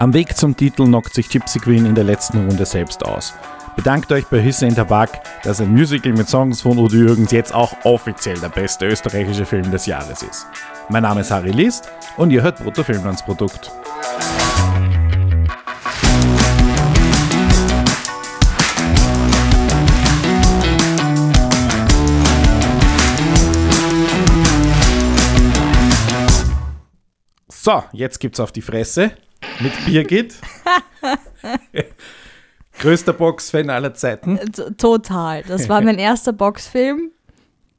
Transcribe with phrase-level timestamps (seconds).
[0.00, 3.34] Am Weg zum Titel knockt sich Gypsy Queen in der letzten Runde selbst aus.
[3.76, 5.10] Bedankt euch bei Hisse in Tabak,
[5.42, 9.70] dass ein Musical mit Songs von Udo Jürgens jetzt auch offiziell der beste österreichische Film
[9.70, 10.46] des Jahres ist.
[10.88, 13.70] Mein Name ist Harry List und ihr hört Brutto Filmlandsprodukt.
[27.48, 29.12] So, jetzt gibt's auf die Fresse
[29.60, 30.34] mit Birgit.
[32.78, 34.38] Größter Boxfan aller Zeiten.
[34.38, 35.42] T- Total.
[35.42, 37.10] Das war mein erster Boxfilm.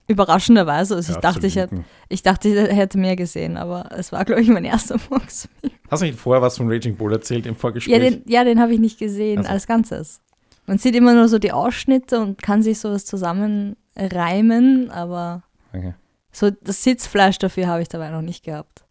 [0.07, 0.95] Überraschenderweise.
[0.95, 4.25] Also ich, Ja, dachte, ich, hätte, ich dachte, ich hätte mehr gesehen, aber es war,
[4.25, 5.73] glaube ich, mein erster Boxfilm.
[5.89, 7.93] Hast du nicht vorher was von Raging Bull erzählt im Vorgespräch?
[7.93, 9.49] Ja, den, ja, den habe ich nicht gesehen Also.
[9.51, 10.21] als Ganzes.
[10.67, 15.43] Man sieht immer nur so die Ausschnitte und kann sich sowas zusammenreimen, aber
[15.73, 15.93] Okay.
[16.31, 18.83] so das Sitzfleisch dafür habe ich dabei noch nicht gehabt.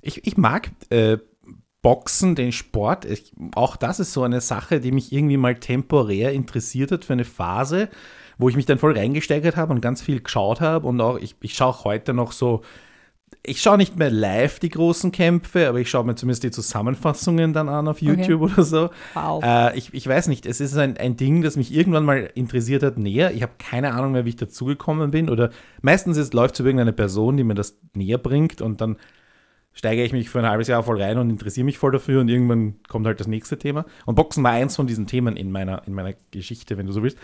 [0.00, 1.18] Ich, ich mag äh,
[1.82, 3.04] Boxen, den Sport.
[3.04, 7.12] Ich, auch das ist so eine Sache, die mich irgendwie mal temporär interessiert hat für
[7.12, 7.88] eine Phase,
[8.38, 10.86] wo ich mich dann voll reingesteigert habe und ganz viel geschaut habe.
[10.86, 12.62] Und auch, ich, ich schaue heute noch so,
[13.44, 17.52] ich schaue nicht mehr live die großen Kämpfe, aber ich schaue mir zumindest die Zusammenfassungen
[17.52, 18.90] dann an auf YouTube oder so.
[19.14, 19.42] Wow.
[19.42, 22.84] Äh, ich, ich weiß nicht, es ist ein, ein Ding, das mich irgendwann mal interessiert
[22.84, 23.32] hat, näher.
[23.34, 25.28] Ich habe keine Ahnung mehr, wie ich dazugekommen bin.
[25.28, 28.96] Oder meistens ist, läuft es über irgendeine Person, die mir das näher bringt und dann
[29.74, 32.28] steige ich mich für ein halbes Jahr voll rein und interessiere mich voll dafür und
[32.28, 33.84] irgendwann kommt halt das nächste Thema.
[34.06, 37.02] Und Boxen war eins von diesen Themen in meiner, in meiner Geschichte, wenn du so
[37.02, 37.18] willst.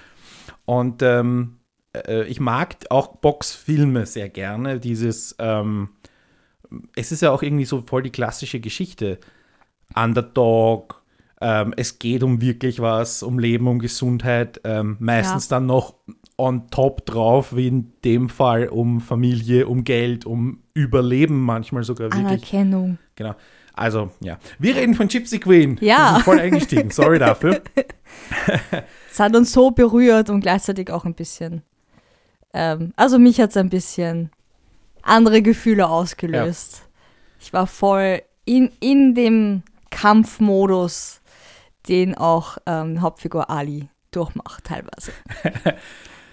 [0.65, 1.59] Und ähm,
[1.93, 4.81] äh, ich mag auch Boxfilme sehr gerne.
[4.81, 5.91] Dieses, ähm,
[6.97, 9.19] es ist ja auch irgendwie so voll die klassische Geschichte.
[9.95, 11.03] Underdog,
[11.41, 15.95] ähm, es geht um wirklich was, um Leben, um Gesundheit, ähm, meistens dann noch
[16.39, 22.07] on top drauf, wie in dem Fall um Familie, um Geld, um Überleben manchmal sogar
[22.07, 22.27] wirklich.
[22.27, 22.99] Anerkennung.
[23.17, 23.35] Genau.
[23.75, 24.39] Also, ja.
[24.59, 25.79] Wir reden von Gypsy Queen.
[25.81, 25.97] Ja.
[25.97, 26.91] Wir sind voll eingestiegen.
[26.91, 27.61] Sorry dafür.
[29.11, 31.63] Es hat uns so berührt und gleichzeitig auch ein bisschen,
[32.55, 34.31] ähm, also mich hat es ein bisschen
[35.03, 36.89] andere Gefühle ausgelöst.
[37.41, 41.21] Ich war voll in, in dem Kampfmodus,
[41.89, 45.13] den auch ähm, Hauptfigur Ali durchmacht teilweise.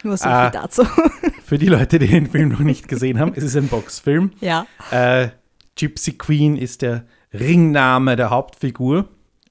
[0.06, 0.84] Nur so viel dazu.
[1.44, 4.32] Für die Leute, die den Film noch nicht gesehen haben, es ist ein Boxfilm.
[4.40, 4.68] ja.
[4.92, 5.30] Äh,
[5.76, 9.10] Gypsy Queen ist der Ringname der Hauptfigur.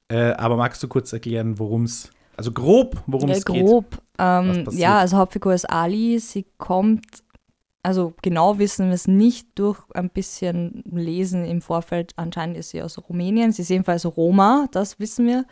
[0.09, 3.65] Äh, aber magst du kurz erklären, worum es, also grob, worum Ja, es geht?
[3.65, 3.99] grob.
[4.19, 6.21] Ähm, ja, also Hauptfigur ist Ali.
[6.21, 7.05] Sie kommt,
[7.83, 12.13] also genau wissen wir es nicht durch ein bisschen Lesen im Vorfeld.
[12.15, 13.51] Anscheinend ist sie aus Rumänien.
[13.51, 15.47] Sie ist jedenfalls Roma, das wissen wir.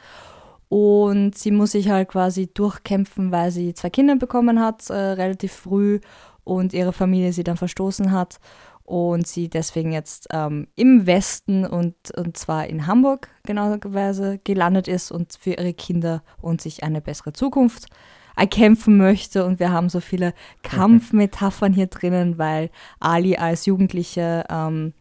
[0.73, 5.53] Und sie muss sich halt quasi durchkämpfen, weil sie zwei Kinder bekommen hat, äh, relativ
[5.53, 6.01] früh,
[6.45, 8.41] und ihre Familie sie dann verstoßen hat.
[8.83, 15.13] Und sie deswegen jetzt ähm, im Westen und, und zwar in Hamburg genauerweise gelandet ist
[15.13, 17.89] und für ihre Kinder und sich eine bessere Zukunft
[18.35, 19.45] erkämpfen möchte.
[19.45, 24.95] Und wir haben so viele Kampfmetaphern hier drinnen, weil Ali als Jugendliche ähm,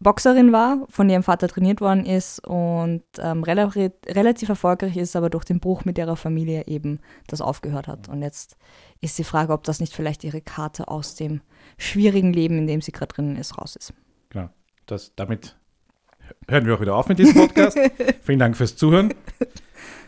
[0.00, 5.28] Boxerin war, von ihrem Vater trainiert worden ist und ähm, relativ, relativ erfolgreich ist, aber
[5.28, 8.08] durch den Bruch mit ihrer Familie eben das aufgehört hat.
[8.08, 8.56] Und jetzt
[9.00, 11.40] ist die Frage, ob das nicht vielleicht ihre Karte aus dem
[11.78, 13.92] schwierigen Leben, in dem sie gerade drinnen ist, raus ist.
[14.30, 14.50] Genau.
[14.86, 15.56] Das, damit
[16.48, 17.78] hören wir auch wieder auf mit diesem Podcast.
[18.22, 19.14] Vielen Dank fürs Zuhören.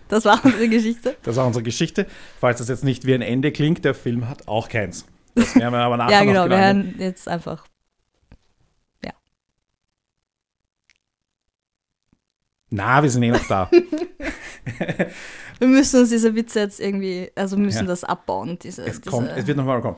[0.09, 1.17] Das war unsere Geschichte.
[1.23, 2.07] Das war unsere Geschichte.
[2.41, 5.07] Falls das jetzt nicht wie ein Ende klingt, der Film hat auch keins.
[5.35, 6.49] Das werden wir aber nachher ja, noch genau.
[6.49, 7.65] Wir hören jetzt einfach.
[12.71, 13.69] Na, wir sind eh noch da.
[15.59, 17.85] Wir müssen uns diese Witze jetzt irgendwie, also müssen Ja.
[17.89, 18.59] das abbauen.
[18.63, 19.97] Diese, Es diese, kommt, es wird nochmal kommen.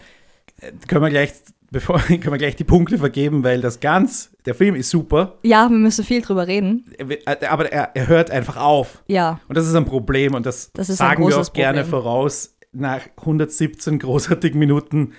[0.60, 1.32] Äh, Können wir gleich,
[1.70, 5.68] bevor, können wir gleich die Punkte vergeben, weil das ganz, der Film ist super, ja,
[5.68, 6.84] wir müssen viel drüber reden.
[6.98, 9.02] wird- äh, aber er, er hört einfach auf.
[9.06, 11.90] Ja, Und das ist ein Problem und das, Das sagen wir auch gerne Problem.
[12.02, 12.56] voraus.
[12.72, 15.12] Nach 117 großartigen Minuten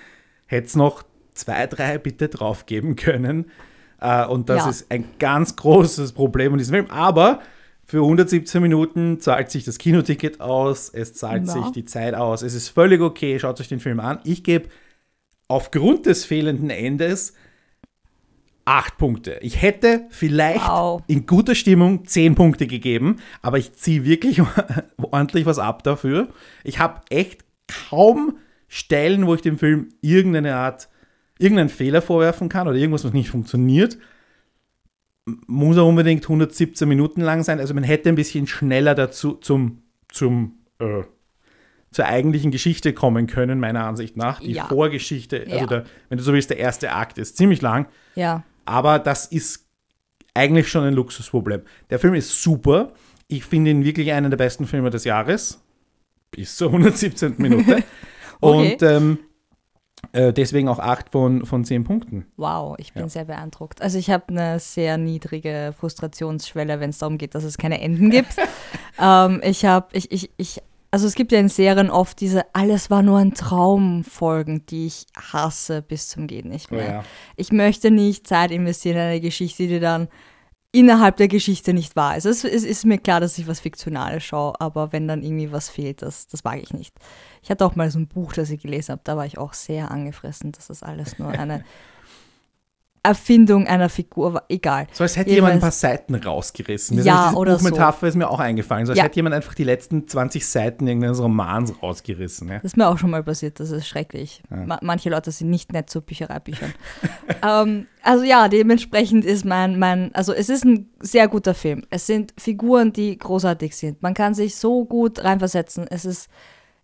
[0.46, 1.04] hätte es noch
[1.34, 3.50] zwei, drei bitte draufgeben können.
[4.00, 4.70] Äh, und das Ja.
[4.70, 6.90] ist ein ganz großes Problem in diesem Film.
[6.90, 7.40] Aber
[7.86, 11.52] für 117 Minuten zahlt sich das Kinoticket aus, es zahlt Ja.
[11.52, 12.42] sich die Zeit aus.
[12.42, 14.18] Es ist völlig okay, schaut euch den Film an.
[14.24, 14.68] Ich gebe
[15.48, 17.34] aufgrund des fehlenden Endes
[18.64, 19.38] acht Punkte.
[19.42, 21.02] Ich hätte vielleicht Wow.
[21.06, 24.40] in guter Stimmung zehn Punkte gegeben, aber ich ziehe wirklich
[24.96, 26.28] ordentlich was ab dafür.
[26.62, 27.44] Ich habe echt
[27.90, 28.38] kaum
[28.68, 30.88] Stellen, wo ich dem Film irgendeine Art,
[31.38, 33.98] irgendeinen Fehler vorwerfen kann oder irgendwas, was nicht funktioniert.
[35.46, 37.58] Muss er unbedingt 117 Minuten lang sein.
[37.60, 41.02] Also man hätte ein bisschen schneller dazu zum, zum äh,
[41.92, 44.40] zur eigentlichen Geschichte kommen können, meiner Ansicht nach.
[44.40, 44.66] Die Ja.
[44.66, 45.66] Vorgeschichte, also Ja.
[45.66, 47.86] der, wenn du so willst, der erste Akt ist ziemlich lang.
[48.14, 48.42] ja.
[48.66, 49.66] Aber das ist
[50.32, 51.60] eigentlich schon ein Luxusproblem.
[51.90, 52.94] Der Film ist super.
[53.28, 55.62] Ich finde ihn wirklich einen der besten Filme des Jahres.
[56.30, 57.34] Bis zur 117.
[57.38, 57.82] Minute.
[58.40, 58.72] Okay.
[58.72, 59.33] Und ähm, äh,
[60.12, 62.26] deswegen auch 8 von, von 10 Punkten.
[62.36, 63.08] Wow, ich bin Ja.
[63.08, 63.80] sehr beeindruckt.
[63.82, 68.10] Also ich habe eine sehr niedrige Frustrationsschwelle, wenn es darum geht, dass es keine Enden
[68.10, 68.36] gibt.
[69.00, 72.90] ähm, ich habe, ich, ich, ich, also es gibt ja in Serien oft diese Alles
[72.90, 77.04] war nur ein Traum Folgen, die ich hasse bis zum geht nicht Oh mehr.
[77.36, 80.08] Ich möchte nicht Zeit investieren in eine Geschichte, die dann
[80.74, 82.24] innerhalb der Geschichte nicht wahr ist.
[82.24, 85.68] Es, es ist mir klar, dass ich was Fiktionales schaue, aber wenn dann irgendwie was
[85.68, 86.94] fehlt, das, das mag ich nicht.
[87.42, 89.52] Ich hatte auch mal so ein Buch, das ich gelesen habe, da war ich auch
[89.52, 91.64] sehr angefressen, dass das alles nur eine
[93.04, 94.44] Erfindung einer Figur war.
[94.48, 94.86] Egal.
[94.92, 96.98] So als hätte Jedenfalls- jemand ein paar Seiten rausgerissen.
[96.98, 97.68] Ist Ja, diese oder so.
[98.06, 98.86] Ist mir auch eingefallen.
[98.86, 99.04] So als Ja.
[99.04, 102.48] hätte jemand einfach die letzten 20 Seiten irgendeines Romans rausgerissen.
[102.48, 102.54] Ja?
[102.56, 104.42] Das ist mir auch schon mal passiert, das ist schrecklich.
[104.48, 106.72] Ma manche Leute sind nicht nett zu Büchereibüchern.
[107.42, 111.84] ähm, also ja, dementsprechend ist mein, mein, also es ist ein sehr guter Film.
[111.90, 114.02] Es sind Figuren, die großartig sind.
[114.02, 115.86] Man kann sich so gut reinversetzen.
[115.90, 116.28] Es ist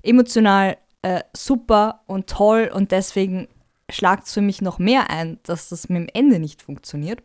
[0.03, 3.49] emotional äh, super und toll und deswegen
[3.91, 7.23] schlagt es für mich noch mehr ein, dass das mit dem Ende nicht funktioniert.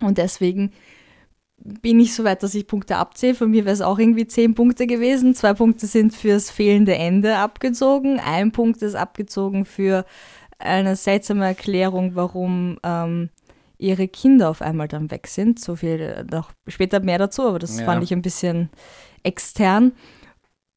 [0.00, 0.72] Und deswegen
[1.56, 3.34] bin ich so weit, dass ich Punkte abzähle.
[3.34, 5.34] Von mir wäre es auch irgendwie zehn Punkte gewesen.
[5.34, 8.18] Zwei Punkte sind fürs fehlende Ende abgezogen.
[8.18, 10.04] Ein Punkt ist abgezogen für
[10.58, 13.30] eine seltsame Erklärung, warum ähm,
[13.78, 15.60] ihre Kinder auf einmal dann weg sind.
[15.60, 17.84] So viel äh, noch später mehr dazu, aber das Ja.
[17.84, 18.68] fand ich ein bisschen
[19.22, 19.92] extern.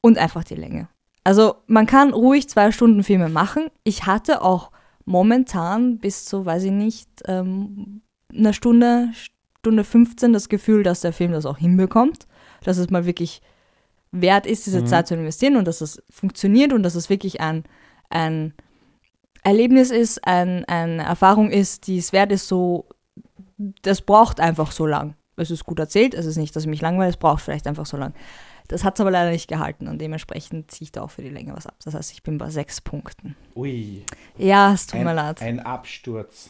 [0.01, 0.87] Und einfach die Länge.
[1.23, 3.69] Also man kann ruhig zwei Stunden Filme machen.
[3.83, 4.69] Ich hatte auch
[5.05, 8.01] momentan bis zu, weiß ich nicht, ähm,
[8.33, 9.09] einer Stunde,
[9.59, 12.27] Stunde 15 das Gefühl, dass der Film das auch hinbekommt.
[12.63, 13.41] Dass es mal wirklich
[14.11, 14.87] wert ist, diese Mhm.
[14.87, 17.63] Zeit zu investieren und dass es funktioniert und dass es wirklich ein,
[18.09, 18.53] ein
[19.43, 22.87] Erlebnis ist, ein, eine Erfahrung ist, die es wert ist, so,
[23.57, 25.15] das braucht einfach so lang.
[25.37, 27.85] Es ist gut erzählt, es ist nicht, dass ich mich langweile, es braucht vielleicht einfach
[27.85, 28.13] so lang.
[28.67, 31.29] Das hat es aber leider nicht gehalten und dementsprechend ziehe ich da auch für die
[31.29, 31.75] Länge was ab.
[31.83, 33.35] Das heißt, ich bin bei sechs Punkten.
[33.55, 34.03] Ui.
[34.37, 35.41] Ja, es tut mir Ein, leid.
[35.41, 36.49] ein Absturz.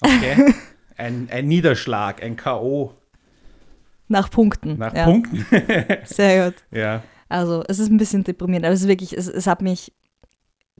[0.00, 0.54] Okay.
[0.96, 2.92] ein, ein Niederschlag, ein K.O.
[4.08, 4.78] Nach Punkten.
[4.78, 5.04] nach ja.
[5.04, 5.44] Punkten.
[6.04, 6.64] Sehr gut.
[6.70, 7.02] ja.
[7.28, 9.92] Also, es ist ein bisschen deprimierend, aber es ist wirklich, es, es hat mich.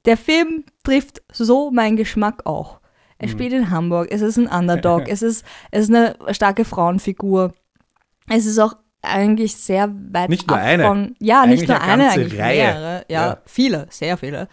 [0.05, 2.81] Der Film trifft so meinen Geschmack auch.
[3.19, 3.33] Er Mhm.
[3.33, 7.53] spielt in Hamburg, es ist ein Underdog, es ist, es ist eine starke Frauenfigur.
[8.29, 8.75] Es ist auch
[9.07, 10.83] eigentlich sehr weit Nicht nur ab eine.
[10.85, 11.15] von.
[11.21, 12.57] Ja, Eigentlich nicht nur eine eine, ganze eigentlich Reihe.
[12.63, 13.05] mehrere.
[13.09, 13.39] Ja, Ja.
[13.47, 14.49] viele, sehr viele.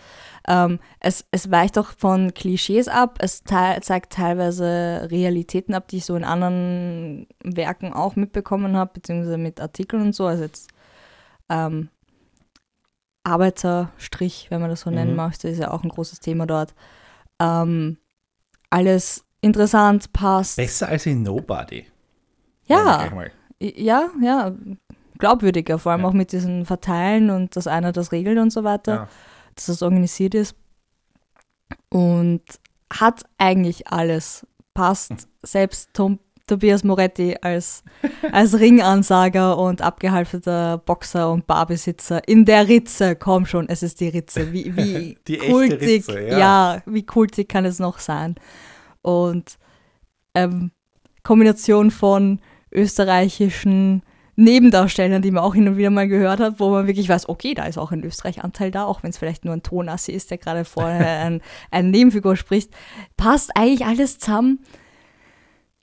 [0.47, 5.97] Ähm, es, es weicht auch von Klischees ab, es te zeigt teilweise Realitäten ab, die
[5.97, 10.25] ich so in anderen Werken auch mitbekommen habe, beziehungsweise mit Artikeln und so.
[10.25, 10.69] Also jetzt
[11.49, 11.89] ähm,
[13.23, 15.17] Arbeiterstrich, wenn man das so nennen Mhm.
[15.17, 16.73] möchte, ist ja auch ein großes Thema dort.
[17.39, 17.97] Ähm,
[18.69, 20.57] alles interessant, passt.
[20.57, 21.85] Besser als in Nobody.
[22.65, 23.09] Ja.
[23.63, 24.53] Ja, ja,
[25.19, 26.07] glaubwürdiger, vor allem Ja.
[26.07, 29.07] auch mit diesem Verteilen und dass einer das regelt und so weiter, Ja.
[29.55, 30.55] dass das organisiert ist.
[31.89, 32.41] Und
[32.91, 34.45] hat eigentlich alles.
[34.73, 35.11] Passt.
[35.43, 37.83] Selbst Tom, Tobias Moretti als,
[38.31, 43.15] als Ringansager und abgehalfterter Boxer und Barbesitzer in der Ritze.
[43.15, 44.51] Komm schon, es ist die Ritze.
[44.51, 46.37] Wie, wie Die echte kultig, Ritze, ja.
[46.37, 46.81] ja.
[46.85, 48.35] wie kultig kann es noch sein?
[49.01, 49.57] Und
[50.35, 50.71] ähm,
[51.23, 52.39] Kombination von
[52.73, 54.03] österreichischen
[54.35, 57.53] Nebendarstellern, die man auch hin und wieder mal gehört hat, wo man wirklich weiß, okay,
[57.53, 60.39] da ist auch ein Österreich-Anteil da, auch wenn es vielleicht nur ein Tonassi ist, der
[60.39, 62.71] gerade vorher ein, eine Nebenfigur spricht,
[63.15, 64.59] passt eigentlich alles zusammen.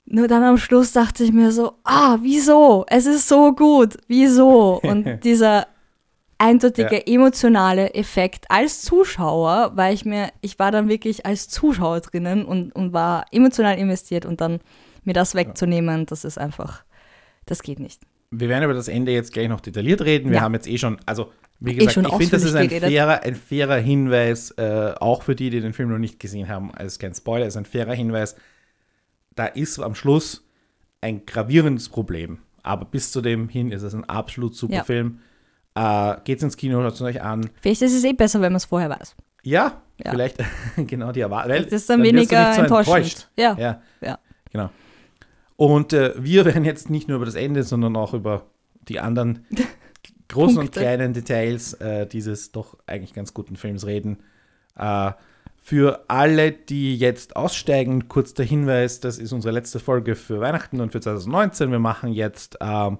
[0.05, 2.85] Nur dann am Schluss dachte ich mir so, ah, wieso?
[2.89, 4.81] Es ist so gut, wieso?
[4.83, 5.67] Und dieser
[6.37, 12.43] eindeutige emotionale Effekt als Zuschauer, weil ich mir, ich war dann wirklich als Zuschauer drinnen
[12.43, 14.59] und, und war emotional investiert und dann
[15.05, 16.83] mir das wegzunehmen, das ist einfach,
[17.45, 18.01] das geht nicht.
[18.31, 20.29] Wir werden über das Ende jetzt gleich noch detailliert reden.
[20.29, 20.41] Wir Ja.
[20.43, 23.23] haben jetzt eh schon, also wie Eh gesagt, schon ich finde, das ist ein fairer,
[23.23, 26.71] ein fairer Hinweis, äh, auch für die, die den Film noch nicht gesehen haben.
[26.77, 28.35] Es ist kein Spoiler, es ist ein fairer Hinweis.
[29.35, 30.47] Da ist am Schluss
[31.01, 32.39] ein gravierendes Problem.
[32.63, 34.83] Aber bis zu dem hin ist es ein absolut super Ja.
[34.83, 35.19] Film.
[35.75, 37.49] Äh, geht's ins Kino, schaut es euch an.
[37.61, 39.15] Vielleicht ist es eh besser, wenn man es vorher weiß.
[39.43, 40.11] Ja, Ja.
[40.11, 40.37] vielleicht
[40.77, 41.63] genau die Erwartung.
[41.63, 43.29] Das ist dann weniger enttäuschend.
[43.37, 43.55] Ja.
[43.59, 43.81] ja.
[44.01, 44.19] Ja.
[44.51, 44.69] Genau.
[45.61, 48.47] Und äh, wir werden jetzt nicht nur über das Ende, sondern auch über
[48.87, 49.45] die anderen
[50.27, 54.23] großen und kleinen Details äh, dieses doch eigentlich ganz guten Films reden.
[54.75, 55.11] Äh,
[55.57, 60.81] für alle, die jetzt aussteigen, kurz der Hinweis, das ist unsere letzte Folge für Weihnachten
[60.81, 61.69] und für 2019.
[61.69, 62.97] Wir machen jetzt ähm,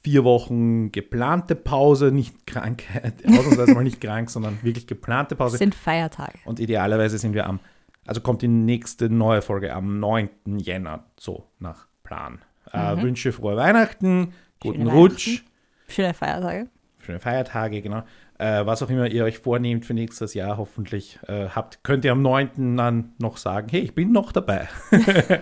[0.00, 5.56] vier Wochen geplante Pause, nicht Krankheit, ausnahmsweise mal nicht krank, sondern wirklich geplante Es Pause.
[5.56, 6.38] sind Feiertage.
[6.44, 7.58] Und idealerweise sind wir am,
[8.06, 10.28] also kommt die nächste neue Folge am 9.
[10.60, 12.38] Jänner, so nach Plan.
[12.72, 15.46] Äh, wünsche frohe Weihnachten, guten Schöne Rutsch, Weihnachten.
[15.88, 16.66] Schöne Feiertage.
[17.00, 18.02] schöne Feiertage, genau.
[18.38, 22.12] Äh, was auch immer ihr euch vornehmt für nächstes Jahr, hoffentlich äh, habt, könnt ihr
[22.12, 22.76] am 9.
[22.76, 24.68] dann noch sagen, hey, ich bin noch dabei.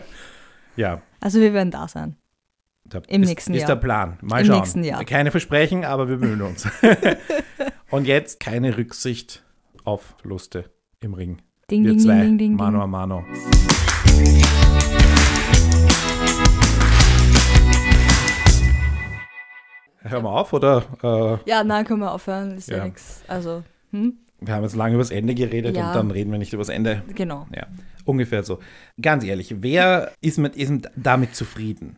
[0.76, 2.16] ja, Also wir werden da sein.
[2.85, 3.68] da Im ist, nächsten ist Jahr.
[3.71, 4.18] der Plan.
[4.23, 4.56] Mal Im schauen.
[4.59, 5.04] nächsten Jahr.
[5.04, 6.68] Keine Versprechen, aber wir bemühen uns.
[7.90, 9.42] Und jetzt keine Rücksicht
[9.85, 11.38] auf Verluste im Ring.
[11.71, 13.25] Ding, Wir ding, zwei, ding, ding, ding, Mano a Mano.
[20.06, 20.84] Hör mal auf, oder?
[21.02, 22.56] Äh, Ja, nein, können wir aufhören.
[22.58, 22.84] Ist ja, Ja.
[22.84, 23.23] nichts.
[23.26, 24.18] Also, hm?
[24.40, 25.88] wir haben jetzt lange über das Ende geredet Ja.
[25.88, 27.02] und dann reden wir nicht über das Ende.
[27.14, 27.46] Genau.
[27.54, 27.66] Ja,
[28.04, 28.58] ungefähr so.
[29.00, 31.96] Ganz ehrlich, wer ist, mit, ist mit damit zufrieden?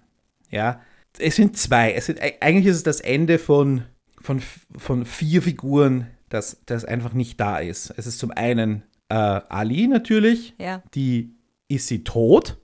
[0.51, 0.81] Ja,
[1.19, 1.93] es sind zwei.
[1.95, 3.83] Es sind, eigentlich ist es das Ende von,
[4.21, 4.41] von,
[4.77, 7.93] von vier Figuren, das, das einfach nicht da ist.
[7.97, 10.83] Es ist zum einen äh, Ali natürlich, Ja.
[10.95, 11.35] die
[11.69, 12.59] ist sie tot?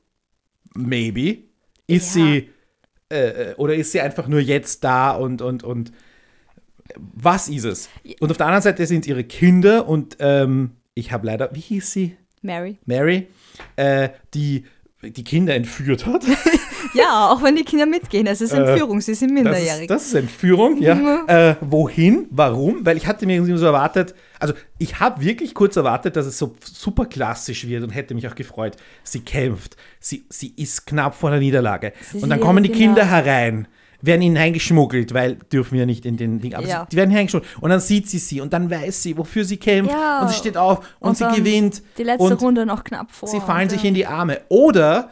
[0.74, 1.38] Maybe.
[1.86, 2.22] Ist Ja.
[2.24, 2.50] sie
[3.12, 5.92] äh, oder ist sie einfach nur jetzt da und und und
[6.96, 7.88] was ist es?
[8.20, 11.92] Und auf der anderen Seite sind ihre Kinder und ähm, ich habe leider, wie hieß
[11.92, 12.16] sie?
[12.42, 12.78] Mary.
[12.84, 13.28] Mary,
[13.76, 14.64] äh, die
[15.02, 16.24] die Kinder entführt hat.
[16.94, 18.26] Ja, auch wenn die Kinder mitgehen.
[18.26, 19.82] Es ist Äh, Entführung, sie sind Das minderjährig.
[19.82, 20.94] ist, das ist Entführung, ja.
[20.94, 21.20] Mhm.
[21.26, 22.26] Äh, wohin?
[22.30, 22.84] Warum?
[22.84, 26.36] Weil ich hatte mir irgendwie so erwartet, also ich habe wirklich kurz erwartet, dass es
[26.38, 28.76] so super klassisch wird und hätte mich auch gefreut.
[29.04, 31.92] Sie kämpft, sie, sie ist knapp vor der Niederlage.
[32.12, 33.68] Sie und dann kommen die ihre Kinder herein,
[34.04, 36.80] werden hineingeschmuggelt, weil dürfen wir nicht in den Ding, aber Ja.
[36.80, 37.52] sie, die werden hineingeschmuggelt.
[37.62, 40.22] Und dann sieht sie sie und dann weiß sie, wofür sie kämpft Ja.
[40.22, 41.82] und sie steht auf und, Und sie gewinnt.
[41.98, 43.28] die letzte und Runde noch knapp vor.
[43.28, 44.40] Sie fallen sich in die Arme.
[44.48, 45.10] Oder,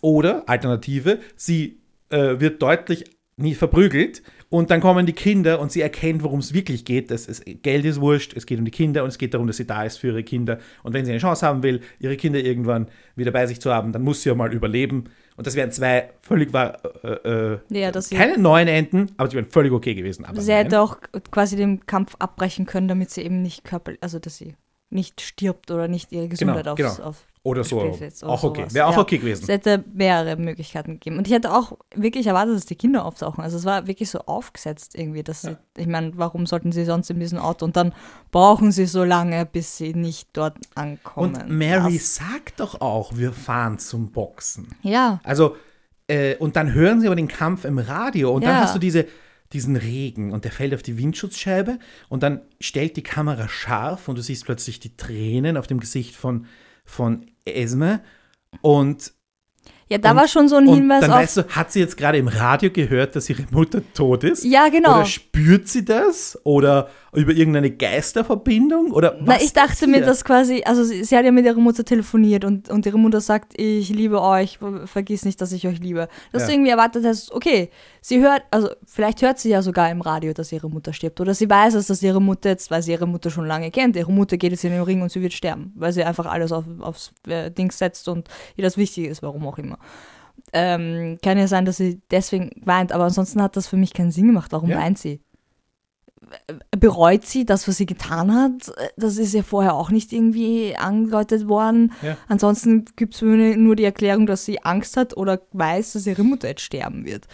[0.00, 3.04] oder, Alternative, sie äh, wird deutlich
[3.36, 7.10] nie verprügelt und dann kommen die Kinder und sie erkennt, worum es wirklich geht.
[7.10, 9.56] Das ist, Geld ist wurscht, es geht um die Kinder und es geht darum, dass
[9.56, 10.58] sie da ist für ihre Kinder.
[10.82, 13.92] Und wenn sie eine Chance haben will, ihre Kinder irgendwann wieder bei sich zu haben,
[13.92, 15.04] dann muss sie ja mal überleben.
[15.36, 19.48] Und das wären zwei völlig wahr, äh, äh, Ja, keine neuen Enden, aber die wären
[19.50, 20.24] völlig okay gewesen.
[20.26, 20.64] Aber Sie nein.
[20.64, 20.98] hätte auch
[21.30, 24.54] quasi den Kampf abbrechen können, damit sie eben nicht körperlich, also dass sie
[24.90, 27.08] nicht stirbt oder nicht ihre Gesundheit Genau, aufs, genau.
[27.08, 27.80] auf Oder so.
[27.80, 28.66] Spiel setzt oder Auch okay.
[28.70, 29.00] Wäre auch Ja.
[29.00, 29.44] okay gewesen.
[29.44, 31.16] Es hätte mehrere Möglichkeiten gegeben.
[31.16, 33.42] Und ich hätte auch wirklich erwartet, dass die Kinder auftauchen.
[33.42, 37.08] Also es war wirklich so aufgesetzt irgendwie, dass sie, ich meine, warum sollten sie sonst
[37.08, 37.64] in diesem Auto?
[37.64, 37.94] Und dann
[38.30, 41.34] brauchen sie so lange, bis sie nicht dort ankommen.
[41.36, 44.68] Und Mary Das- sagt doch auch, wir fahren zum Boxen.
[44.82, 45.56] Ja, Also,
[46.08, 48.60] äh, und dann hören sie aber den Kampf im Radio und dann Ja.
[48.64, 49.06] hast du diese,
[49.54, 51.78] diesen Regen und der fällt auf die Windschutzscheibe
[52.10, 56.14] und dann stellt die Kamera scharf und du siehst plötzlich die Tränen auf dem Gesicht
[56.16, 56.46] von,
[56.90, 58.02] von Esme.
[58.60, 59.14] Und,
[59.90, 61.16] ja, da Und- war schon so ein Hinweis dann auf.
[61.18, 64.44] weißt du, hat sie jetzt gerade im Radio gehört, dass ihre Mutter tot ist?
[64.44, 64.96] ja, genau.
[64.98, 66.38] Oder spürt sie das?
[66.44, 67.72] Oder über irgendeine
[68.20, 68.92] Geisterverbindung?
[68.92, 71.58] Oder Na, was ich dachte mir, dass quasi, also sie, sie hat ja mit ihrer
[71.58, 75.80] Mutter telefoniert und, und ihre Mutter sagt, ich liebe euch, vergiss nicht, dass ich euch
[75.80, 76.08] liebe.
[76.32, 76.46] Dass Ja.
[76.48, 77.70] du irgendwie erwartet hast, okay,
[78.00, 81.20] sie hört, also vielleicht hört sie ja sogar im Radio, dass ihre Mutter stirbt.
[81.20, 83.96] Oder sie weiß es, dass ihre Mutter jetzt, weil sie ihre Mutter schon lange kennt,
[83.96, 86.52] ihre Mutter geht jetzt in den Ring und sie wird sterben, weil sie einfach alles
[86.52, 89.78] auf, aufs äh, Ding setzt und ihr das wichtig ist, warum auch immer.
[90.52, 94.10] Ähm, kann ja sein, dass sie deswegen weint, aber ansonsten hat das für mich keinen
[94.10, 94.50] Sinn gemacht.
[94.52, 94.78] Warum Ja.
[94.78, 95.20] weint sie?
[96.78, 98.72] bereut sie das, was sie getan hat.
[98.96, 101.92] Das ist ja vorher auch nicht irgendwie angedeutet worden.
[102.02, 102.16] Ja.
[102.28, 106.48] Ansonsten gibt es nur die Erklärung, dass sie Angst hat oder weiß, dass ihre Mutter
[106.48, 107.26] jetzt sterben wird.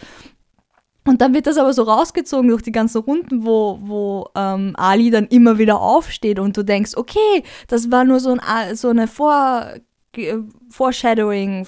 [1.05, 5.09] Und dann wird das aber so rausgezogen durch die ganzen Runden, wo, wo ähm, Ali
[5.11, 9.07] dann immer wieder aufsteht und du denkst, okay, das war nur so, ein, so eine
[9.07, 9.73] Vor,
[10.69, 11.67] Foreshadowing,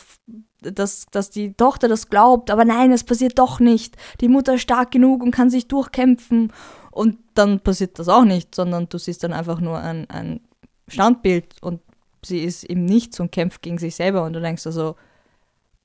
[0.61, 3.95] dass, dass die Tochter das glaubt, aber nein, es passiert doch nicht.
[4.21, 6.51] Die Mutter ist stark genug und kann sich durchkämpfen.
[6.91, 10.41] Und dann passiert das auch nicht, sondern du siehst dann einfach nur ein, ein
[10.87, 11.81] Standbild und
[12.23, 14.95] sie ist im Nichts und kämpft gegen sich selber und du denkst also,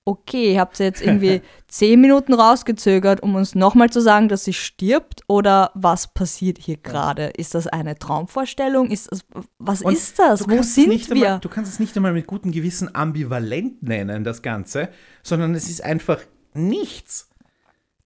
[0.05, 4.53] okay, habt ihr jetzt irgendwie zehn Minuten rausgezögert, um uns nochmal zu sagen, dass sie
[4.53, 7.27] stirbt oder was passiert hier gerade?
[7.37, 8.91] Ist das eine Traumvorstellung?
[8.91, 9.25] Ist das,
[9.59, 10.41] was Und ist das?
[10.41, 11.27] du Wo kannst es sind nicht wir?
[11.27, 14.91] Einmal, du kannst es nicht einmal mit gutem Gewissen ambivalent nennen, das Ganze,
[15.23, 16.21] sondern es ist einfach
[16.53, 17.31] nichts.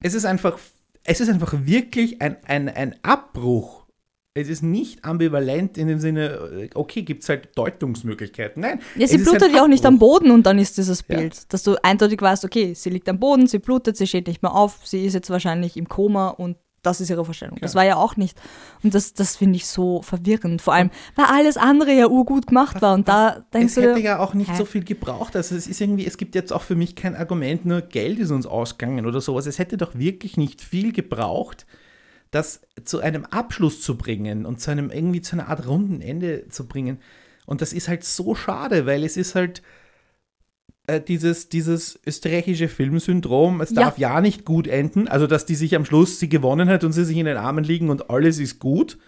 [0.00, 0.58] Es ist einfach,
[1.02, 3.77] es ist einfach wirklich ein, ein, ein Abbruch.
[4.34, 8.62] Es ist nicht ambivalent in dem Sinne, okay, gibt es halt Deutungsmöglichkeiten.
[8.62, 8.80] Nein.
[8.96, 9.98] Ja, es sie blutet ja auch nicht am.
[9.98, 11.16] Boden und dann ist dieses Ja.
[11.16, 14.42] Bild, dass du eindeutig weißt, okay, sie liegt am Boden, sie blutet, sie steht nicht
[14.42, 17.58] mehr auf, sie ist jetzt wahrscheinlich im Koma und das ist ihre Vorstellung.
[17.60, 18.40] Das war ja auch nicht.
[18.84, 20.62] Und das, das finde ich so verwirrend.
[20.62, 22.94] Vor allem, weil alles andere ja urgut gemacht war.
[22.94, 24.56] Und da denkst Es du hätte dir, ja auch nicht hä?
[24.56, 25.34] so viel gebraucht.
[25.34, 28.30] Also es ist irgendwie, es gibt jetzt auch für mich kein Argument, nur Geld ist
[28.30, 29.46] uns ausgegangen oder sowas.
[29.46, 31.66] Es hätte doch wirklich nicht viel gebraucht,
[32.30, 36.48] das zu einem Abschluss zu bringen und zu einem irgendwie zu einer Art runden Ende
[36.48, 36.98] zu bringen.
[37.46, 39.62] Und das ist halt so schade, weil es ist halt,
[40.86, 43.82] äh, dieses, dieses österreichische Filmsyndrom, es Ja.
[43.84, 46.92] darf ja nicht gut enden, also dass die sich am Schluss sie gewonnen hat und
[46.92, 48.98] sie sich in den Armen liegen und alles ist gut,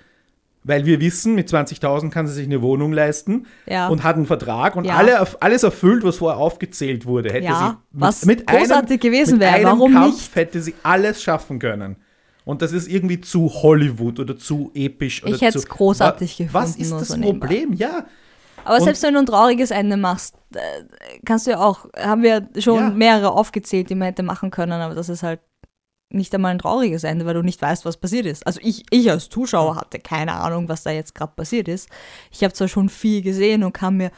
[0.62, 3.88] weil wir wissen, mit 20.000 kann sie sich eine Wohnung leisten Ja.
[3.88, 4.96] und hat einen Vertrag und Ja.
[4.96, 7.32] alle, alles erfüllt, was vorher aufgezählt wurde.
[7.32, 9.52] Hätte Ja, sie was großartig gewesen mit wäre.
[9.54, 10.36] einem Warum Kampf nicht?
[10.36, 11.96] hätte sie alles schaffen können.
[12.50, 15.22] Und das ist irgendwie zu Hollywood oder zu episch.
[15.22, 17.46] Oder Ich hätte es großartig Wa- Was gefunden, ist nur das so nebenbei.
[17.46, 17.72] Problem?
[17.74, 18.06] Ja,
[18.64, 20.58] Aber Und- selbst wenn du ein trauriges Ende machst, äh,
[21.24, 22.90] kannst du ja auch, haben wir schon Ja.
[22.90, 25.40] mehrere aufgezählt, die man hätte machen können, aber das ist halt
[26.12, 28.46] nicht einmal ein trauriges Ende, weil du nicht weißt, was passiert ist.
[28.46, 31.88] Also ich, ich als Zuschauer hatte keine Ahnung, was da jetzt gerade passiert ist.
[32.32, 34.10] Ich habe zwar schon viel gesehen und kann mir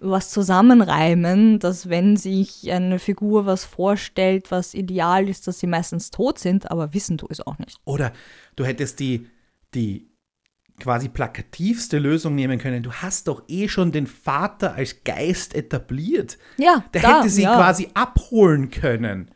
[0.00, 6.10] was zusammenreimen, dass wenn sich eine Figur was vorstellt, was ideal ist, dass sie meistens
[6.10, 7.78] tot sind, aber wissen du es auch nicht.
[7.84, 8.12] Oder
[8.56, 9.26] du hättest die,
[9.74, 10.10] die
[10.80, 12.82] quasi plakativste Lösung nehmen können.
[12.82, 16.38] Du hast doch eh schon den Vater als Geist etabliert.
[16.56, 19.30] Ja, Der da, hätte sie ja, quasi abholen können.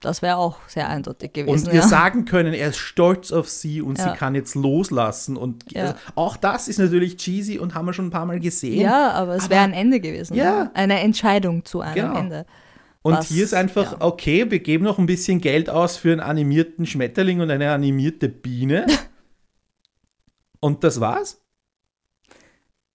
[0.00, 1.68] Das wäre auch sehr eindeutig gewesen.
[1.68, 1.86] Und ihr ja.
[1.88, 4.12] sagen können, er ist stolz auf sie und Ja.
[4.12, 5.36] sie kann jetzt loslassen.
[5.38, 5.82] Und Ja.
[5.82, 8.80] also auch das ist natürlich cheesy und haben wir schon ein paar Mal gesehen.
[8.80, 10.34] Ja, aber es wäre ein Ende gewesen.
[10.36, 10.70] Ja.
[10.74, 12.18] Eine Entscheidung zu einem Genau.
[12.18, 12.46] Ende.
[13.02, 16.20] Und Was- hier ist einfach, okay, wir geben noch ein bisschen Geld aus für einen
[16.20, 18.84] animierten Schmetterling und eine animierte Biene.
[20.60, 21.40] und das war's?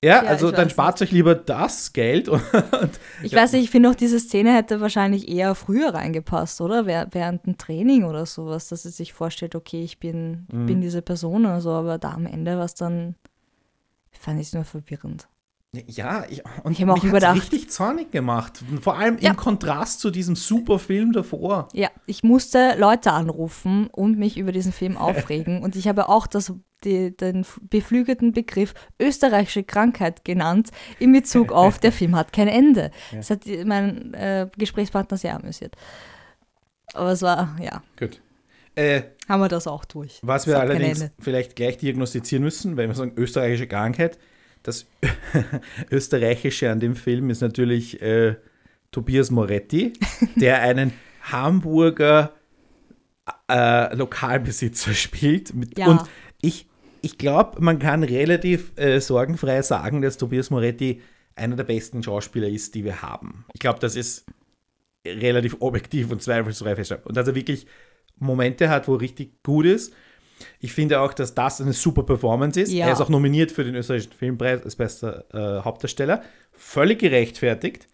[0.03, 2.27] Ja, Ja, also dann spart euch lieber das Geld.
[2.27, 2.41] Und,
[3.21, 6.87] Ich weiß nicht, ich finde auch, diese Szene hätte wahrscheinlich eher früher reingepasst, oder?
[6.87, 10.65] Wäh- Während ein Training oder sowas, dass sie sich vorstellt, okay, ich bin, Mhm.
[10.65, 13.15] bin diese Person oder so, aber da am Ende war es dann,
[14.11, 15.27] fand ich es nur verwirrend.
[15.87, 18.61] Ja, ich, und Ich hab auch überdacht- richtig zornig gemacht.
[18.81, 19.29] Vor allem Ja.
[19.31, 21.69] im Kontrast zu diesem super Film davor.
[21.73, 25.63] Ja, ich musste Leute anrufen und mich über diesen Film aufregen.
[25.63, 26.51] und ich habe auch das,
[26.83, 32.91] die, den beflügelten Begriff österreichische Krankheit genannt, in Bezug auf, der Film hat kein Ende.
[33.13, 35.75] Das hat mein äh, Gesprächspartner sehr amüsiert.
[36.93, 38.19] Aber es war, ja, Gut.
[38.75, 40.19] Äh, haben wir das auch durch.
[40.21, 44.17] Was wir allerdings vielleicht gleich diagnostizieren müssen, weil wir sagen österreichische Krankheit.
[44.63, 44.85] Das
[45.91, 48.35] österreichische an dem Film ist natürlich äh,
[48.91, 49.93] Tobias Moretti,
[50.35, 52.33] der einen Hamburger
[53.49, 55.53] äh, Lokalbesitzer spielt.
[55.53, 55.87] Mit, Ja.
[55.87, 56.01] Und
[56.41, 56.67] ich,
[57.01, 61.01] ich glaube, man kann relativ äh, sorgenfrei sagen, dass Tobias Moretti
[61.35, 63.45] einer der besten Schauspieler ist, die wir haben.
[63.53, 64.25] Ich glaube, das ist
[65.05, 67.03] relativ objektiv und zweifelsfrei feststellen.
[67.05, 67.65] Und dass er wirklich
[68.17, 69.93] Momente hat, wo er richtig gut ist.
[70.59, 72.71] Ich finde auch, dass das eine super Performance ist.
[72.71, 72.87] Ja.
[72.87, 76.21] Er ist auch nominiert für den österreichischen Filmpreis als bester äh, Hauptdarsteller.
[76.51, 77.87] Völlig gerechtfertigt.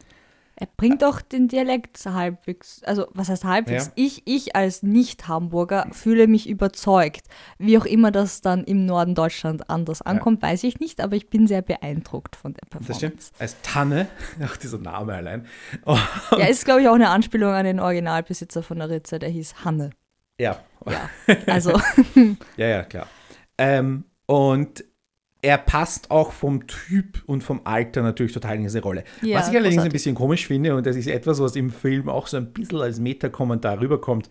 [0.60, 3.86] Er bringt auch den Dialekt halbwegs, also was heißt halbwegs?
[3.86, 3.92] Ja.
[3.94, 7.28] Ich, ich als Nicht-Hamburger fühle mich überzeugt.
[7.60, 11.30] Wie auch immer das dann im Norden Deutschland anders ankommt, weiß ich nicht, aber ich
[11.30, 12.88] bin sehr beeindruckt von der Performance.
[12.88, 13.40] Das stimmt.
[13.40, 14.08] Als Tanne,
[14.44, 15.46] auch dieser Name allein.
[15.86, 19.64] Ja, ist, glaube ich, auch eine Anspielung an den Originalbesitzer von der Ritze, der hieß
[19.64, 19.92] Hanne.
[20.40, 20.60] Ja,
[20.92, 21.10] Ja,
[21.48, 21.72] also,
[22.56, 23.08] ja, ja, klar.
[23.58, 24.84] Ähm, und
[25.42, 29.04] er passt auch vom Typ und vom Alter natürlich total in diese Rolle.
[29.22, 29.94] Ja, was ich allerdings ein großartig.
[29.94, 33.00] bisschen komisch finde, und das ist etwas, was im Film auch so ein bisschen als
[33.00, 34.30] Metakommentar rüberkommt,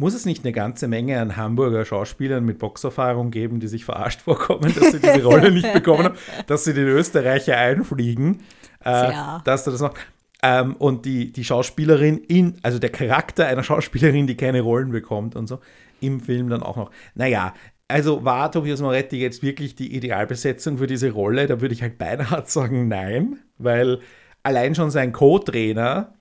[0.00, 4.22] muss es nicht eine ganze Menge an Hamburger Schauspielern mit Boxerfahrung geben, die sich verarscht
[4.22, 6.14] vorkommen, dass sie diese Rolle nicht bekommen haben,
[6.46, 8.38] dass sie den Österreicher einfliegen,
[8.82, 9.12] äh,
[9.44, 9.94] dass du das noch.
[10.42, 15.36] Ähm, und die, die Schauspielerin in, also der Charakter einer Schauspielerin, die keine Rollen bekommt
[15.36, 15.60] und so,
[16.00, 16.90] im Film dann auch noch.
[17.14, 17.54] Naja,
[17.88, 21.46] also war Tobias Moretti jetzt wirklich die Idealbesetzung für diese Rolle?
[21.46, 24.00] Da würde ich halt beinahe sagen, nein, weil
[24.42, 26.14] allein schon sein Co-Trainer,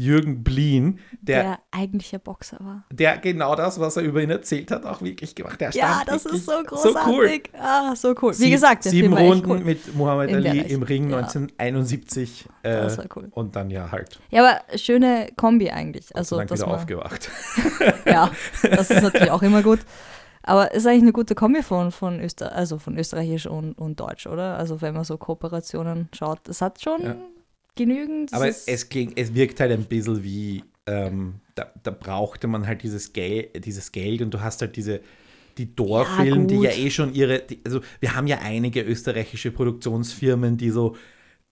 [0.00, 2.84] Jürgen Blien, der, der eigentliche Boxer war.
[2.92, 5.60] der genau das, was er über ihn erzählt hat, auch wirklich gemacht.
[5.60, 7.04] Der Ja, das ist so großartig.
[7.52, 7.60] cool.
[7.60, 8.32] Ah, so cool.
[8.32, 9.58] Wie Sieb- gesagt, der sieben Film Runden cool.
[9.60, 11.18] mit Muhammad In Ali im Ring Ja.
[11.18, 13.28] 1971 äh, Das war cool.
[13.32, 16.14] und dann ja halt Ja, aber schöne Kombi eigentlich.
[16.14, 17.30] Also, so dass wieder man, aufgewacht.
[18.06, 18.30] ja,
[18.62, 19.80] das ist natürlich auch immer gut.
[20.42, 24.00] Aber es ist eigentlich eine gute Kombi von, von, Öster also von Österreichisch und, und
[24.00, 24.56] Deutsch, oder?
[24.56, 26.48] Also wenn man so Kooperationen schaut.
[26.48, 27.16] Es hat schon Ja.
[27.78, 28.34] Genügend.
[28.34, 32.82] Aber es, klingt, es wirkt halt ein bisschen wie, ähm, da, da brauchte man halt
[32.82, 35.00] dieses, Gel dieses Geld und du hast halt diese,
[35.56, 36.64] die Dorfilm, die gut.
[36.66, 40.94] ja eh schon ihre, die, also wir haben ja einige österreichische Produktionsfirmen, die so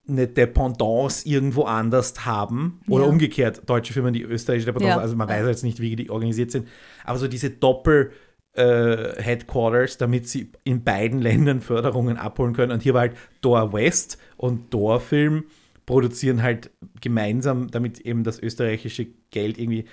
[0.08, 3.10] eine Dependance irgendwo anders haben oder Ja.
[3.10, 5.02] umgekehrt, deutsche Firmen, die österreichische Dependance, Ja.
[5.02, 6.68] also man weiß jetzt nicht, wie die organisiert sind,
[7.04, 8.10] aber so diese Doppel-
[8.52, 12.72] äh, Headquarters, damit sie in beiden Ländern Förderungen abholen können.
[12.72, 15.44] Und hier war halt Dor West und Dor Film
[15.86, 16.70] produzieren halt
[17.00, 19.86] gemeinsam, damit eben das österreichische Geld irgendwie.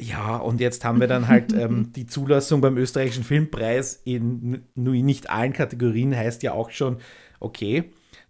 [0.00, 5.30] Ja, und jetzt haben wir dann halt ähm, die Zulassung beim österreichischen Filmpreis in nicht
[5.30, 6.98] allen Kategorien, heißt ja auch schon,
[7.40, 7.84] okay,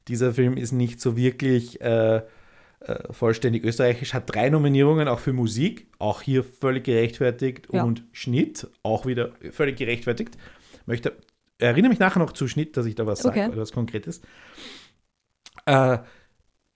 [0.08, 2.22] dieser Film ist nicht so wirklich äh,
[2.80, 7.84] äh, vollständig österreichisch, hat drei Nominierungen auch für Musik, auch hier völlig gerechtfertigt Ja.
[7.84, 10.38] und Schnitt, auch wieder völlig gerechtfertigt.
[10.86, 11.16] Möchte,
[11.58, 13.48] erinnere mich nachher noch zu Schnitt, dass ich da was sage Okay.
[13.50, 14.22] oder was Konkretes.
[15.66, 15.98] Äh,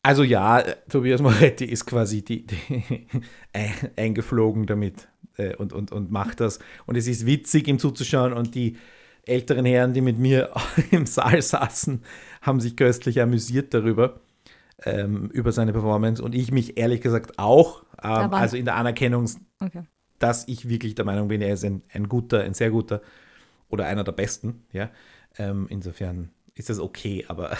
[0.02, 2.56] also ja, äh, Tobias Moretti ist quasi die, die
[3.52, 6.58] ein- eingeflogen damit äh, und, und, und macht das.
[6.86, 8.76] Und es ist witzig, ihm zuzuschauen und die
[9.24, 10.50] älteren Herren, die mit mir
[10.90, 12.02] im Saal saßen,
[12.42, 14.20] haben sich köstlich amüsiert darüber,
[14.84, 19.28] ähm, über seine Performance und ich mich ehrlich gesagt auch, ähm, also in der Anerkennung,
[19.60, 19.82] Okay.
[20.18, 23.00] dass ich wirklich der Meinung bin, er ist ein, ein guter, ein sehr guter
[23.68, 24.90] oder einer der besten, ja.
[25.38, 27.56] Ähm, insofern ist das okay, aber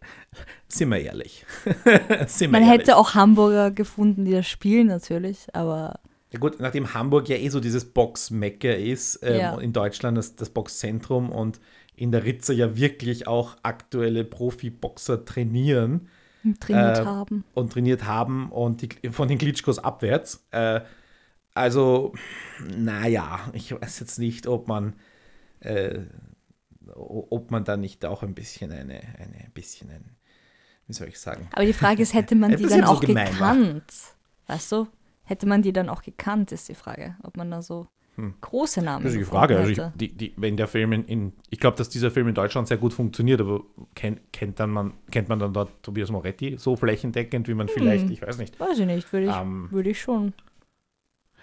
[0.68, 1.44] sind wir ehrlich.
[2.26, 2.80] sind wir Man ehrlich.
[2.80, 6.00] hätte auch Hamburger gefunden, die das spielen natürlich, aber
[6.32, 9.58] Ja gut, nachdem Hamburg ja eh so dieses Boxmecker ist, ähm, Ja.
[9.58, 11.60] in Deutschland das, das Boxzentrum und
[11.94, 16.08] in der Ritze ja wirklich auch aktuelle Profiboxer trainieren
[16.60, 17.44] trainiert Äh, haben.
[17.54, 20.46] und trainiert haben und die, von den Klitschkos abwärts.
[20.52, 20.82] Äh,
[21.54, 22.12] also,
[22.76, 24.92] naja, ich weiß jetzt nicht, ob man,
[25.60, 26.00] äh,
[26.94, 30.16] ob man da nicht auch ein bisschen eine, eine ein bisschen ein,
[30.86, 31.48] wie soll ich sagen?
[31.52, 33.24] Aber die Frage ist, hätte man die dann so auch war.
[33.24, 33.92] gekannt?
[34.46, 34.86] Weißt du?
[35.24, 37.16] Hätte man die dann auch gekannt, ist die Frage.
[37.22, 37.88] Ob man da so
[38.40, 39.58] große Namen Das ist die Frage.
[39.58, 42.34] Also ich, die, die, wenn der Film in, in ich glaube, dass dieser Film in
[42.34, 43.62] Deutschland sehr gut funktioniert, aber
[43.94, 48.08] kennt, kennt, dann man, kennt man dann dort Tobias Moretti so flächendeckend, wie man vielleicht,
[48.08, 48.58] ich weiß nicht.
[48.58, 50.32] Weiß ich nicht, würde ich, Ähm, würde ich schon.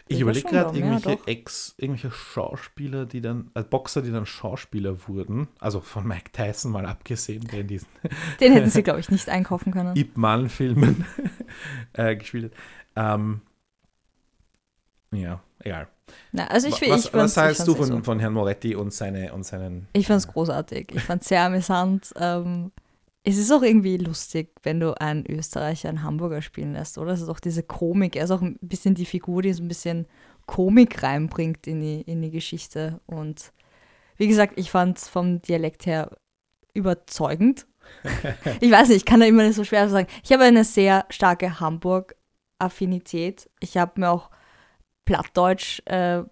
[0.07, 1.27] Ich überlege gerade ja, irgendwelche doch.
[1.27, 6.71] Ex, irgendwelche Schauspieler, die dann, äh, Boxer, die dann Schauspieler wurden, also von Mike Tyson
[6.71, 7.87] mal abgesehen, der in diesen
[8.39, 9.95] Den hätten sie, glaube ich, nicht einkaufen können.
[9.95, 11.05] Ip Man-Filmen
[11.93, 12.53] äh, gespielt
[12.95, 13.15] hat.
[13.15, 13.41] Ähm,
[15.11, 15.87] ja, egal.
[16.31, 18.03] Na, also ich, was ich was ich heißt du fand's von, eh so.
[18.03, 19.87] von Herrn Moretti und, seine, und seinen.
[19.93, 20.91] Ich fand es großartig.
[20.93, 22.13] Ich fand es sehr amüsant.
[22.17, 22.71] Ähm,
[23.23, 27.13] es ist auch irgendwie lustig, wenn du einen Österreicher einen Hamburger spielen lässt, oder?
[27.13, 28.15] Es ist auch diese Komik.
[28.15, 30.07] Er ist auch ein bisschen die Figur, die so ein bisschen
[30.45, 32.99] Komik reinbringt in die, in die Geschichte.
[33.05, 33.53] Und
[34.17, 36.11] wie gesagt, ich fand es vom Dialekt her
[36.73, 37.65] überzeugend.
[38.59, 40.07] ich weiß nicht, ich kann da immer nicht so schwer sagen.
[40.23, 43.49] Ich habe eine sehr starke Hamburg-Affinität.
[43.61, 44.31] Ich habe mir auch
[45.05, 46.23] Plattdeutsch, äh,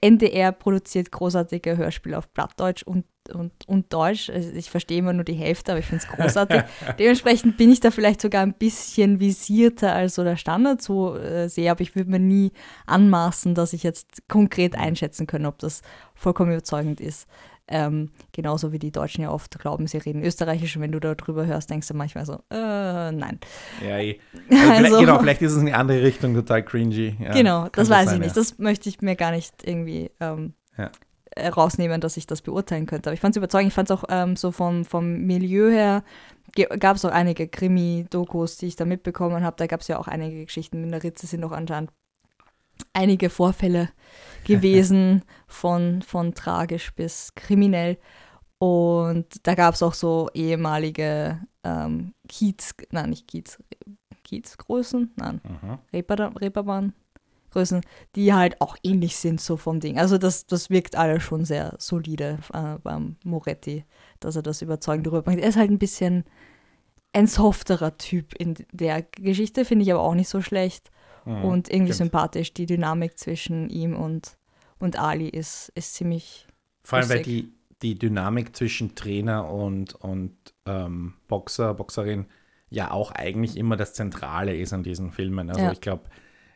[0.00, 4.30] NDR produziert großartige Hörspiele auf Plattdeutsch und, und, und Deutsch.
[4.30, 6.62] Also ich verstehe immer nur die Hälfte, aber ich finde es großartig.
[6.98, 11.48] Dementsprechend bin ich da vielleicht sogar ein bisschen visierter als so der Standard so äh,
[11.48, 12.52] sehe, aber ich würde mir nie
[12.86, 15.82] anmaßen, dass ich jetzt konkret einschätzen kann, ob das
[16.14, 17.26] vollkommen überzeugend ist.
[17.72, 21.46] Ähm, genauso wie die Deutschen ja oft glauben, sie reden Österreichisch und wenn du darüber
[21.46, 23.38] hörst, denkst du manchmal so, äh, nein.
[23.80, 24.18] Ja, eh.
[24.50, 27.14] Also vielleicht, Also- genau, vielleicht ist es in eine andere Richtung total cringy.
[27.20, 28.36] Ja, genau, das weiß sein, ich nicht.
[28.36, 28.42] Ja.
[28.42, 30.90] Das möchte ich mir gar nicht irgendwie ähm, Ja.
[31.30, 33.10] Äh, rausnehmen, dass ich das beurteilen könnte.
[33.10, 33.68] Aber ich fand es überzeugend.
[33.68, 36.02] Ich fand es auch ähm, so vom, vom Milieu her,
[36.78, 39.56] gab es auch einige Krimi-Dokus, die ich da mitbekommen habe.
[39.56, 40.82] Da gab es ja auch einige Geschichten.
[40.82, 41.92] In der Ritze sind auch anscheinend
[42.92, 43.90] einige Vorfälle
[44.44, 47.98] gewesen, von, von tragisch bis kriminell.
[48.58, 53.58] Und da gab es auch so ehemalige ähm, Kiez, nein, nicht Kiez,
[54.24, 55.78] Kiezgrößen, nein, Mhm.
[57.50, 57.80] Reeperbahn-Größen,
[58.16, 59.98] die halt auch ähnlich sind so vom Ding.
[59.98, 63.84] Also das, das wirkt alles schon sehr solide äh, beim Moretti,
[64.20, 65.40] dass er das überzeugend rüberbringt.
[65.40, 66.24] Er ist halt ein bisschen
[67.12, 70.90] ein softerer Typ in der Geschichte, finde ich aber auch nicht so schlecht.
[71.24, 71.44] Mhm.
[71.44, 72.12] Und irgendwie Stimmt.
[72.12, 72.54] sympathisch.
[72.54, 74.36] Die Dynamik zwischen ihm und,
[74.78, 76.46] und Ali ist, ist ziemlich
[76.82, 77.52] Vor allem, weil lustig.
[77.80, 80.34] die, die Dynamik zwischen Trainer und, und
[80.66, 82.26] ähm, Boxer, Boxerin
[82.70, 85.50] ja auch eigentlich immer das Zentrale ist an diesen Filmen.
[85.50, 85.72] Also Ja.
[85.72, 86.04] ich glaube,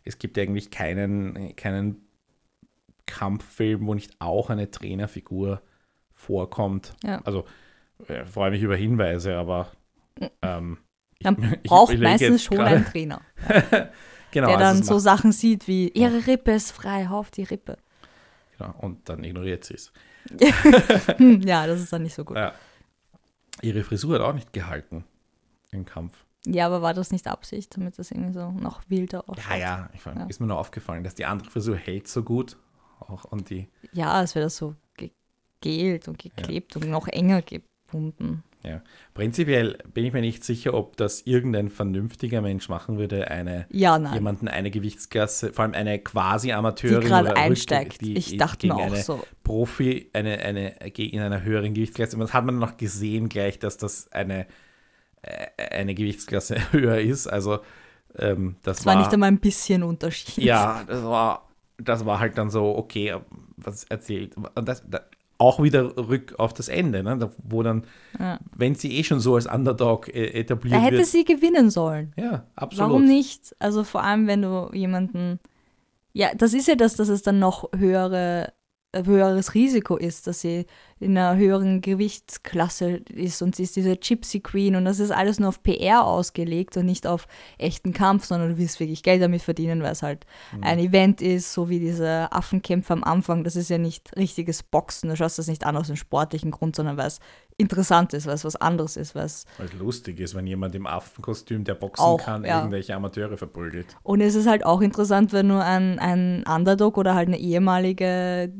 [0.04, 2.06] es gibt eigentlich keinen, keinen
[3.06, 5.62] Kampffilm, wo nicht auch eine Trainerfigur
[6.14, 6.94] vorkommt.
[7.02, 7.20] Ja.
[7.24, 7.44] Also
[8.08, 9.72] äh, freue mich über Hinweise, aber
[10.42, 10.78] ähm,
[11.18, 13.20] ich- Man ich braucht überlege meistens schon einen Trainer,
[14.30, 17.30] genau, der also dann so macht- Sachen sieht wie, ihre Rippe ist frei, hau auf
[17.30, 17.76] die Rippe.
[18.58, 19.92] genau, und dann ignoriert sie es.
[21.18, 22.36] Hm, ja, das ist dann nicht so gut.
[22.38, 22.54] Ja.
[23.60, 25.04] Ihre Frisur hat auch nicht gehalten
[25.70, 26.24] im Kampf.
[26.46, 29.50] Ja, aber war das nicht Absicht, damit das irgendwie so noch wilder ausschaut?
[29.50, 30.26] Ja, ja, ich fand, Ja.
[30.26, 32.56] ist mir nur aufgefallen, dass die andere Frisur hält so gut.
[33.00, 34.74] Auch und die, Ja, es wäre das so
[35.60, 38.42] gegelt und geklebt und noch enger gebunden.
[38.62, 38.82] ja.
[39.14, 43.96] Prinzipiell bin ich mir nicht sicher, ob das irgendein vernünftiger Mensch machen würde, eine Ja,
[44.12, 48.00] jemanden eine Gewichtsklasse, vor allem eine quasi die Amateurin gerade oder einsteigt.
[48.02, 49.22] die ich dachte mir auch eine so.
[49.42, 52.16] Profi, eine, eine in einer höheren Gewichtsklasse.
[52.18, 54.46] Das hat man noch gesehen gleich, dass das eine,
[55.70, 57.26] eine Gewichtsklasse höher ist.
[57.26, 57.58] Also
[58.16, 60.44] ähm, das Es war nicht einmal ein bisschen Unterschied.
[60.44, 63.16] Ja, das war, das war halt dann so, okay,
[63.56, 64.34] was erzählt.
[64.54, 65.00] Das, da,
[65.36, 67.28] auch wieder rück auf das Ende, ne?
[67.42, 67.84] wo dann,
[68.20, 68.38] Ja.
[68.56, 71.06] wenn sie eh schon so als Underdog äh, etabliert Da hätte wird.
[71.06, 72.12] sie gewinnen sollen.
[72.16, 72.88] ja, absolut.
[72.90, 73.54] Warum nicht?
[73.58, 75.40] Also vor allem, wenn du jemanden.
[76.12, 78.52] Ja, das ist ja das, dass es dann noch höhere, äh,
[79.04, 80.66] höheres Risiko ist, dass sie
[81.00, 85.38] in einer höheren Gewichtsklasse ist und sie ist diese Gypsy Queen und das ist alles
[85.38, 87.26] nur auf PR ausgelegt und nicht auf
[87.58, 90.24] echten Kampf, sondern du willst wirklich Geld damit verdienen, weil es halt
[90.60, 93.44] ein Event ist, so wie diese Affenkämpfe am Anfang.
[93.44, 96.76] Das ist ja nicht richtiges Boxen, du schaust das nicht an aus einem sportlichen Grund,
[96.76, 97.20] sondern weil es
[97.56, 100.86] interessant ist, weil es was anderes ist, weil es es lustig ist, wenn jemand im
[100.86, 102.58] Affenkostüm, der boxen Auch, kann, ja.
[102.58, 103.96] irgendwelche Amateure verprügelt.
[104.02, 108.52] Und es ist halt auch interessant, wenn du einen, einen Underdog oder halt eine ehemalige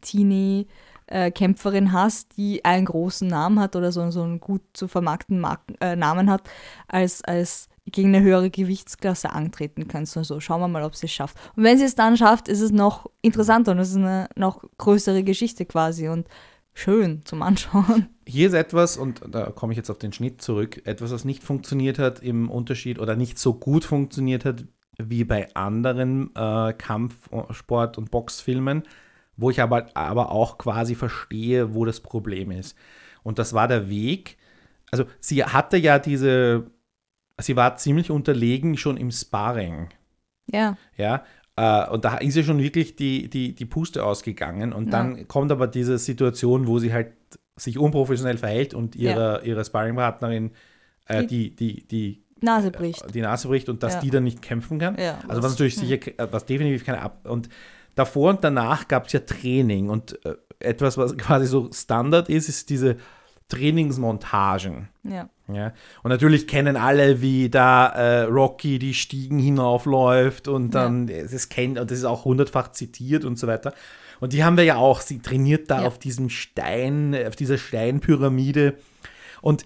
[0.00, 5.74] Teenie-Kämpferin hast, die einen großen Namen hat oder so, so einen gut zu vermarkten Marken,
[5.80, 6.48] äh, Namen hat,
[6.88, 10.16] als, als gegen eine höhere Gewichtsklasse antreten kannst.
[10.16, 11.36] Also schauen wir mal, ob sie es schafft.
[11.56, 14.64] Und wenn sie es dann schafft, ist es noch interessanter und es ist eine noch
[14.78, 16.26] größere Geschichte quasi und
[16.74, 18.08] schön zum Anschauen.
[18.26, 21.44] Hier ist etwas, und da komme ich jetzt auf den Schnitt zurück, etwas, was nicht
[21.44, 24.64] funktioniert hat im Unterschied oder nicht so gut funktioniert hat
[24.98, 28.82] wie bei anderen äh, Kampf-, Sport- und Boxfilmen,
[29.36, 32.76] wo ich aber, aber auch quasi verstehe, wo das Problem ist.
[33.22, 34.36] Und das war der Weg.
[34.90, 36.70] Also sie hatte ja diese,
[37.40, 39.88] sie war ziemlich unterlegen schon im Sparring.
[40.50, 41.24] Ja, Ja,
[41.56, 44.72] äh, und da ist ja schon wirklich die, die, die Puste ausgegangen.
[44.72, 44.90] Und Ja.
[44.92, 47.12] dann kommt aber diese Situation, wo sie halt
[47.56, 50.52] sich unprofessionell verhält und ihre, ihre Sparringpartnerin
[51.06, 53.14] äh, die, die, die, Nase bricht.
[53.14, 54.00] die Nase bricht und dass Ja.
[54.02, 54.96] die dann nicht kämpfen kann.
[54.98, 57.26] Ja, also was- was natürlich sicher, äh, was definitiv keine Ab.
[57.28, 57.48] Und
[57.96, 62.48] davor und danach gab es ja Training und äh, etwas, was quasi so Standard ist,
[62.48, 62.96] ist diese
[63.48, 64.88] Trainingsmontagen.
[65.02, 65.28] Ja.
[65.48, 71.48] Ja, und natürlich kennen alle, wie da äh, Rocky die Stiegen hinaufläuft und dann, das
[71.48, 73.72] kennt, und das ist auch hundertfach zitiert und so weiter.
[74.18, 75.86] Und die haben wir ja auch, sie trainiert da Ja.
[75.86, 78.74] auf diesem Stein, auf dieser Steinpyramide.
[79.40, 79.64] Und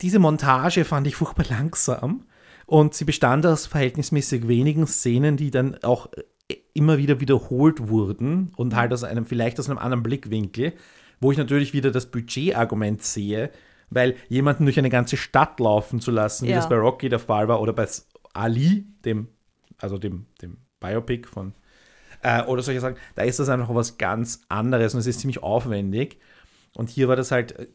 [0.00, 2.24] diese Montage fand ich furchtbar langsam
[2.64, 6.08] und sie bestand aus verhältnismäßig wenigen Szenen, die dann auch
[6.74, 10.74] immer wieder wiederholt wurden und halt aus einem, vielleicht aus einem anderen Blickwinkel,
[11.20, 13.50] wo ich natürlich wieder das Budgetargument sehe,
[13.90, 16.56] weil jemanden durch eine ganze Stadt laufen zu lassen, wie Ja.
[16.56, 17.86] das bei Rocky der Fall war oder bei
[18.34, 19.28] Ali, dem,
[19.78, 21.54] also dem, dem Biopic von,
[22.22, 25.42] äh, oder solche Sachen, da ist das einfach was ganz anderes und es ist ziemlich
[25.42, 26.18] aufwendig.
[26.76, 27.66] Und hier war das halt äh,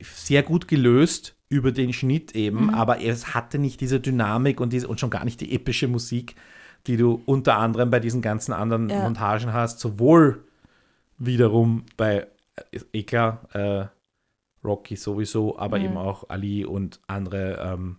[0.00, 4.88] sehr gut gelöst über den Schnitt eben, aber es hatte nicht diese Dynamik und, diese,
[4.88, 6.34] und schon gar nicht die epische Musik,
[6.86, 9.02] die du unter anderem bei diesen ganzen anderen Ja.
[9.02, 10.44] Montagen hast, sowohl
[11.18, 12.26] wiederum bei,
[12.72, 13.04] äh, eh
[13.52, 13.86] äh,
[14.64, 15.84] Rocky sowieso, aber Mhm.
[15.84, 17.98] eben auch Ali und andere ähm,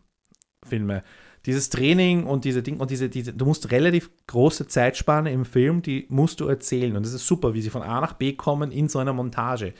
[0.65, 1.01] Filme.
[1.45, 5.81] Dieses Training und diese Dinge und diese, diese, du musst relativ große Zeitspanne im Film,
[5.81, 6.95] die musst du erzählen.
[6.97, 9.73] Und das ist super, wie sie von A nach B kommen in so einer Montage.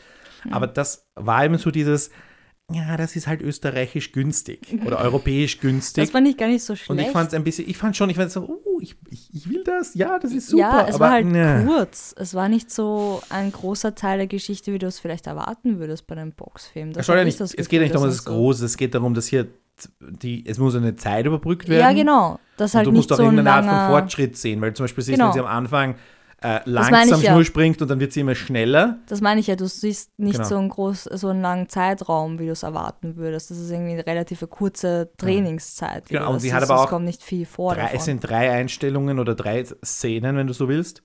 [0.46, 0.54] Mhm.
[0.54, 2.10] Aber das war eben so dieses,
[2.70, 6.04] ja, das ist halt österreichisch günstig oder europäisch günstig.
[6.04, 6.90] Das fand ich gar nicht so schlecht.
[6.90, 9.30] und ich fand es ein bisschen, ich fand schon, ich fand so, uh, ich, ich,
[9.34, 10.62] ich will das, ja, das ist super.
[10.62, 11.64] ja, es aber, war halt ne.
[11.66, 12.14] kurz.
[12.18, 16.08] Es war nicht so ein großer Teil der Geschichte, wie du es vielleicht erwarten würdest
[16.08, 16.90] bei einem Boxfilm.
[16.90, 18.32] Es, Das ja nicht, das es Gefühl, geht ja nicht darum, es dass es so-
[18.34, 19.48] groß ist, es geht darum, dass hier
[20.02, 21.82] die, es muss eine Zeit überbrückt werden.
[21.82, 22.40] Ja, genau.
[22.58, 24.74] Das Und halt du nicht musst auch so ein irgendeine Art von Fortschritt sehen, weil
[24.74, 25.28] zum Beispiel siehst du, Genau.
[25.30, 25.96] wenn sie am Anfang
[26.42, 27.32] äh, langsam ja.
[27.32, 29.00] Schnur springt und dann wird sie immer schneller.
[29.08, 30.48] Das meine ich ja, du siehst nicht Genau.
[30.48, 33.50] so einen groß, so einen langen Zeitraum, wie du es erwarten würdest.
[33.50, 36.08] Das ist irgendwie eine relativ kurze Trainingszeit.
[36.10, 38.06] Genau, und sie hat aber Es auch kommt nicht viel vor Drei, es davon.
[38.06, 41.02] sind drei Einstellungen oder drei Szenen, wenn du so willst,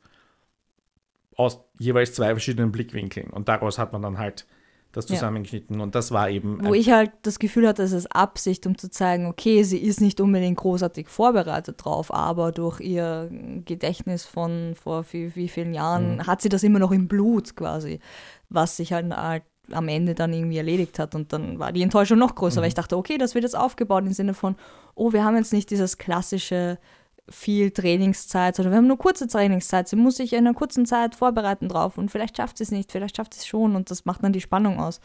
[1.36, 3.30] aus jeweils zwei verschiedenen Blickwinkeln.
[3.30, 4.46] Und daraus hat man dann halt
[4.92, 5.14] das Ja.
[5.16, 5.80] zusammengeschnitten.
[5.80, 8.90] Und das war eben Wo ich halt das Gefühl hatte, es ist Absicht, um zu
[8.90, 13.30] zeigen, okay, sie ist nicht unbedingt großartig vorbereitet drauf, aber durch ihr
[13.64, 16.26] Gedächtnis von vor wie, wie vielen Jahren Mhm.
[16.26, 18.00] hat sie das immer noch im Blut quasi,
[18.50, 22.18] was sich halt, halt am Ende dann irgendwie erledigt hat und dann war die Enttäuschung
[22.18, 22.62] noch größer, Mhm.
[22.62, 24.56] weil ich dachte, okay, das wird jetzt aufgebaut im Sinne von,
[24.94, 26.78] oh, wir haben jetzt nicht dieses klassische
[27.32, 29.88] viel Trainingszeit, sondern wir haben nur kurze Trainingszeit.
[29.88, 32.92] Sie muss sich in einer kurzen Zeit vorbereiten drauf und vielleicht schafft sie es nicht,
[32.92, 35.00] vielleicht schafft sie es schon und das macht dann die Spannung aus.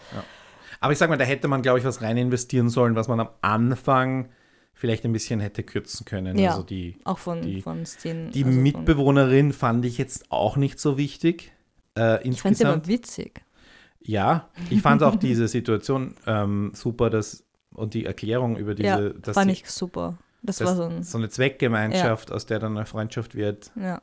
[0.80, 3.20] aber ich sag mal, da hätte man, glaube ich, was rein investieren sollen, was man
[3.20, 4.30] am Anfang
[4.74, 6.38] vielleicht ein bisschen hätte kürzen können.
[6.38, 6.52] Ja.
[6.52, 8.30] Also die, Auch von, Die- von Szenen.
[8.32, 11.52] die also Mitbewohnerin fand ich jetzt auch nicht so wichtig.
[11.98, 13.42] Äh, Ich fand sie aber witzig.
[14.02, 19.34] Ja, ich fand auch diese Situation ähm, super, dass und die Erklärung über diese, ja,
[19.34, 20.18] fand ich super.
[20.42, 21.04] Das, das, war so ein.
[21.04, 23.72] so eine Zweckgemeinschaft, aus der dann eine Freundschaft wird.
[23.76, 24.02] Ja.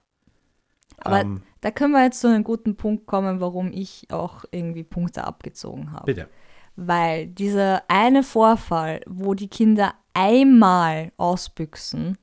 [0.98, 4.84] Aber ähm, da können wir jetzt zu einem guten Punkt kommen, warum ich auch irgendwie
[4.84, 6.06] Punkte abgezogen habe.
[6.06, 6.28] bitte.
[6.76, 12.18] Weil dieser eine Vorfall, wo die Kinder einmal ausbüchsen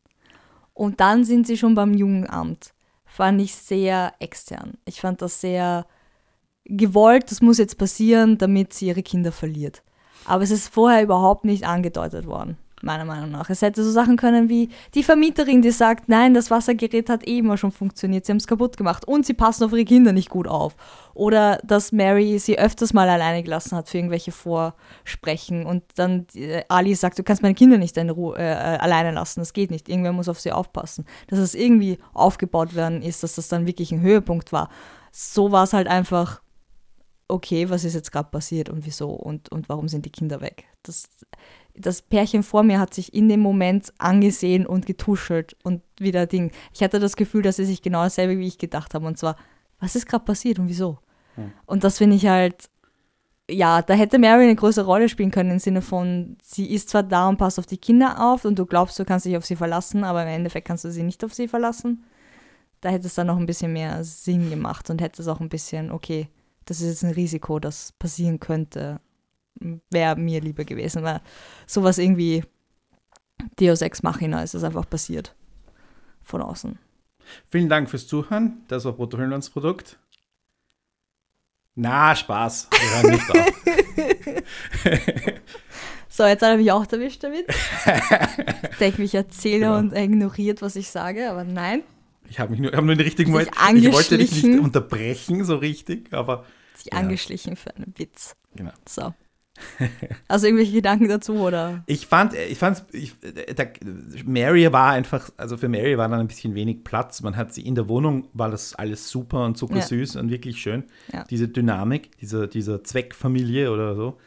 [0.73, 2.73] und dann sind sie schon beim Jugendamt,
[3.05, 4.77] fand ich sehr extern.
[4.85, 5.85] Ich fand das sehr
[6.65, 9.83] gewollt, das muss jetzt passieren, damit sie ihre Kinder verliert.
[10.25, 13.49] Aber es ist vorher überhaupt nicht angedeutet worden, meiner Meinung nach.
[13.49, 17.39] Es hätte so Sachen können wie die Vermieterin, die sagt, nein, das Wassergerät hat eh
[17.39, 20.29] immer schon funktioniert, sie haben es kaputt gemacht und sie passen auf ihre Kinder nicht
[20.29, 20.75] gut auf.
[21.13, 26.63] Oder dass Mary sie öfters mal alleine gelassen hat für irgendwelche Vorsprechen und dann äh,
[26.69, 29.89] Ali sagt, du kannst meine Kinder nicht Ruhe, äh, äh, alleine lassen, das geht nicht,
[29.89, 31.05] irgendwer muss auf sie aufpassen.
[31.27, 34.69] Dass es irgendwie aufgebaut werden ist, dass das dann wirklich ein Höhepunkt war.
[35.11, 36.41] So war es halt einfach
[37.31, 40.65] okay, was ist jetzt gerade passiert und wieso und, und warum sind die Kinder weg.
[40.83, 41.07] Das,
[41.75, 46.51] das Pärchen vor mir hat sich in dem Moment angesehen und getuschelt und wieder Ding.
[46.73, 49.35] Ich hatte das Gefühl, dass sie sich genau dasselbe wie ich gedacht haben und zwar,
[49.79, 50.99] was ist gerade passiert und wieso?
[51.35, 51.51] Hm.
[51.65, 52.69] Und das finde ich halt,
[53.49, 57.03] ja, da hätte Mary eine größere Rolle spielen können im Sinne von, sie ist zwar
[57.03, 59.55] da und passt auf die Kinder auf und du glaubst, du kannst dich auf sie
[59.55, 62.03] verlassen, aber im Endeffekt kannst du sie nicht auf sie verlassen.
[62.81, 65.49] Da hätte es dann noch ein bisschen mehr Sinn gemacht und hätte es auch ein
[65.49, 66.27] bisschen, okay,
[66.65, 68.99] das ist jetzt ein Risiko, das passieren könnte,
[69.89, 71.21] wäre mir lieber gewesen, weil
[71.65, 72.43] sowas irgendwie
[73.59, 75.35] Deus Ex Machina ist es einfach passiert.
[76.23, 76.77] Von außen.
[77.49, 78.63] Vielen Dank fürs Zuhören.
[78.67, 79.97] Das war Bruttohüllenlandsprodukt.
[81.75, 82.67] Na, Spaß.
[82.71, 83.61] Wir hören nicht auf.
[86.09, 87.45] so, jetzt habe ich mich auch erwischt damit.
[87.49, 89.77] Ich denke, ich erzähle genau.
[89.77, 91.83] und ignoriert, was ich sage, aber nein.
[92.29, 93.51] Ich habe mich nur, hab nur den richtigen Moment.
[93.75, 96.45] Ich wollte dich nicht unterbrechen, so richtig, aber.
[96.75, 96.99] Sich ja.
[96.99, 98.35] angeschlichen für einen Witz.
[98.55, 98.71] Genau.
[98.87, 99.13] So.
[100.27, 101.83] Also irgendwelche Gedanken dazu, oder?
[101.87, 103.73] Ich fand, ich fand, ich, der,
[104.25, 107.21] Mary war einfach, also für Mary war dann ein bisschen wenig Platz.
[107.21, 110.21] Man hat sie in der Wohnung, war das alles super und zuckersüß ja.
[110.21, 110.85] und wirklich schön.
[111.11, 111.25] Ja.
[111.29, 114.17] Diese Dynamik, diese, diese Zweckfamilie oder so.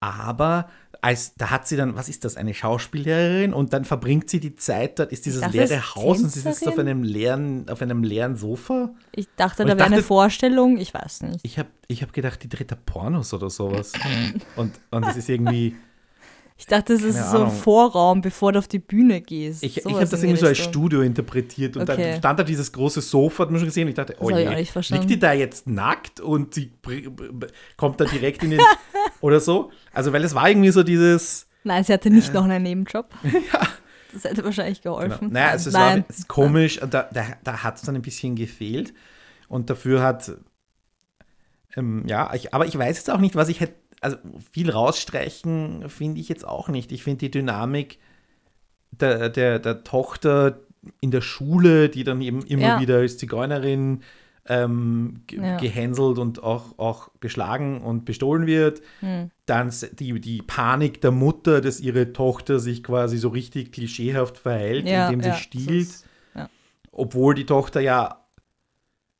[0.00, 0.68] Aber
[1.08, 4.56] als, da hat sie dann, was ist das, eine Schauspiellehrerin und dann verbringt sie die
[4.56, 8.02] Zeit dort, ist dieses dachte, leere Haus und sie sitzt auf einem leeren, auf einem
[8.02, 8.90] leeren Sofa.
[9.12, 11.40] Ich dachte, und da wäre eine Vorstellung, ich weiß nicht.
[11.44, 13.94] Ich habe ich hab gedacht, die dreht da Pornos oder sowas.
[14.56, 15.76] und, und das ist irgendwie.
[16.60, 19.62] Ich dachte, das ist so ein Vorraum, bevor du auf die Bühne gehst.
[19.62, 22.10] Ich, ich habe das irgendwie so als Studio interpretiert und okay.
[22.10, 23.84] dann stand da dieses große Sofa, hat man schon gesehen.
[23.84, 26.72] Und ich dachte, oh je, liegt die da jetzt nackt und sie
[27.76, 28.60] kommt da direkt in den.
[29.20, 29.70] oder so.
[29.92, 31.46] Also, weil es war irgendwie so dieses.
[31.62, 33.08] Nein, sie hatte nicht äh, noch einen Nebenjob.
[33.22, 33.68] ja.
[34.12, 35.28] Das hätte wahrscheinlich geholfen.
[35.28, 35.34] Genau.
[35.34, 36.04] Naja, also es Nein.
[36.08, 38.94] war komisch, da, da, da hat es dann ein bisschen gefehlt.
[39.46, 40.32] Und dafür hat.
[41.76, 44.16] Ähm, ja, ich, aber ich weiß jetzt auch nicht, was ich hätte also
[44.52, 46.92] viel rausstreichen finde ich jetzt auch nicht.
[46.92, 47.98] Ich finde die Dynamik
[48.90, 50.60] der, der, der Tochter
[51.00, 52.80] in der Schule, die dann eben immer ja.
[52.80, 54.02] wieder als Zigeunerin
[54.46, 55.58] ähm, ja.
[55.58, 58.80] gehänselt und auch, auch geschlagen und bestohlen wird.
[59.00, 59.30] Hm.
[59.46, 64.88] Dann die, die Panik der Mutter, dass ihre Tochter sich quasi so richtig klischeehaft verhält,
[64.88, 65.88] ja, indem sie stiehlt.
[66.90, 68.17] Obwohl die Tochter ja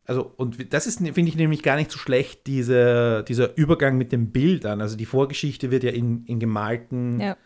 [0.09, 4.11] also, und das ist, finde ich nämlich gar nicht so schlecht, diese, dieser Übergang mit
[4.11, 4.81] den Bildern.
[4.81, 7.37] Also die Vorgeschichte wird ja in, in gemalten, ja.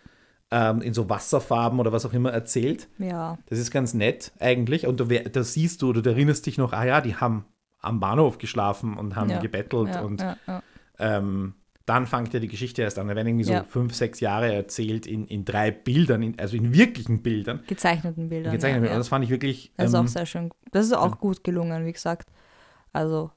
[0.52, 2.88] ähm, in so Wasserfarben oder was auch immer erzählt.
[2.98, 3.36] Ja.
[3.46, 4.86] Das ist ganz nett eigentlich.
[4.86, 7.46] Und da siehst du oder du erinnerst dich noch, ah ja, die haben
[7.80, 9.40] am Bahnhof geschlafen und haben ja.
[9.40, 10.24] gebettelt ja, und
[11.00, 13.08] ähm, dann fängt ja die Geschichte erst an.
[13.08, 16.72] Da werden irgendwie so fünf, sechs Jahre erzählt in, in drei Bildern, in, also in
[16.72, 17.64] wirklichen Bildern.
[17.66, 18.52] Gezeichneten Bildern.
[18.52, 19.00] Gezeichneten Bildern.
[19.00, 19.72] Das fand ich wirklich.
[19.76, 20.50] Das ist ähm, auch sehr schön.
[20.70, 22.28] Das ist auch gut gelungen, wie gesagt.
[22.92, 23.30] Also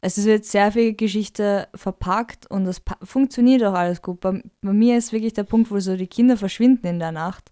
[0.00, 4.20] es ist jetzt sehr viel Geschichte verpackt und es funktioniert auch alles gut.
[4.20, 7.50] Bei, bei, mir ist wirklich der Punkt, wo so die Kinder verschwinden in der Nacht,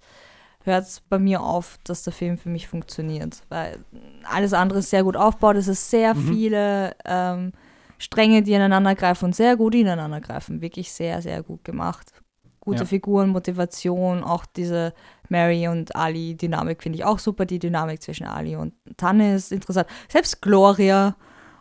[0.64, 3.42] hört es bei mir auf, dass der Film für mich funktioniert.
[3.50, 3.84] Weil
[4.24, 6.28] alles andere ist sehr gut aufgebaut, es ist sehr mhm.
[6.28, 7.52] viele ähm,
[7.98, 10.62] Stränge, die ineinander greifen und sehr gut ineinander greifen.
[10.62, 12.12] Wirklich sehr, sehr gut gemacht.
[12.60, 12.86] Gute ja.
[12.86, 14.94] Figuren, Motivation, auch diese
[15.30, 17.46] Mary und Ali Dynamik finde ich auch super.
[17.46, 19.88] Die Dynamik zwischen Ali und Tanne ist interessant.
[20.08, 21.16] Selbst Gloria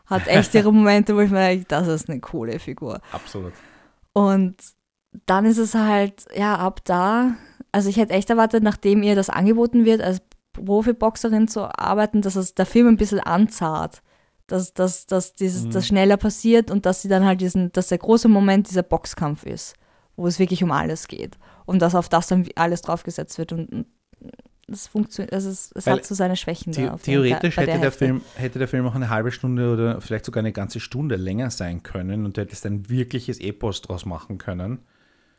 [0.05, 3.01] hat echt ihre Momente, wo ich mir denke, das ist eine coole Figur.
[3.11, 3.53] Absolut.
[4.13, 4.55] Und
[5.25, 7.35] dann ist es halt, ja, ab da,
[7.71, 10.21] also ich hätte echt erwartet, nachdem ihr das angeboten wird, als
[10.53, 14.01] Profiboxerin zu arbeiten, dass es der Film ein bisschen anzahlt.
[14.47, 15.71] Dass, dass, dass dieses, mhm.
[15.71, 19.45] das schneller passiert und dass sie dann halt diesen, dass der große Moment dieser Boxkampf
[19.45, 19.75] ist,
[20.17, 23.85] wo es wirklich um alles geht und dass auf das dann alles draufgesetzt wird und,
[24.69, 26.73] das funktioniert, also es, es hat so seine Schwächen.
[26.73, 30.01] The da theoretisch hätte, der, der Film, hätte der Film auch eine halbe Stunde oder
[30.01, 34.05] vielleicht sogar eine ganze Stunde länger sein können und du hättest ein wirkliches Epos draus
[34.05, 34.79] machen können.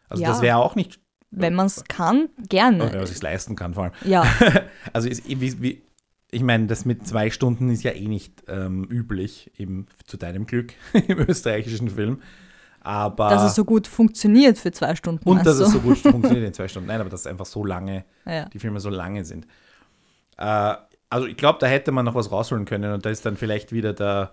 [0.08, 0.98] Also ja, das wäre auch nicht.
[1.30, 2.84] Wenn man es kann, gerne.
[2.84, 3.92] Wenn man es leisten kann, vor allem.
[4.06, 4.24] Ja.
[4.94, 5.82] also ist, wie, wie,
[6.30, 10.46] ich meine, das mit zwei Stunden ist ja eh nicht ähm, üblich, eben zu deinem
[10.46, 10.72] Glück
[11.06, 12.22] im österreichischen Film.
[12.88, 15.28] Aber dass es so gut funktioniert für zwei Stunden.
[15.28, 16.86] Und dass es so gut funktioniert in zwei Stunden.
[16.88, 18.46] Nein, aber dass einfach so lange, ja.
[18.46, 19.46] die Filme so lange sind.
[20.38, 20.74] Äh,
[21.10, 23.72] also ich glaube, da hätte man noch was rausholen können und da ist dann vielleicht
[23.72, 24.32] wieder der,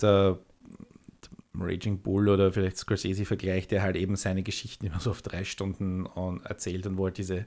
[0.00, 0.38] der
[1.54, 6.06] Raging Bull oder vielleicht Scorsese-Vergleich, der halt eben seine Geschichten immer so auf drei Stunden
[6.06, 7.44] und erzählt und wollte diese.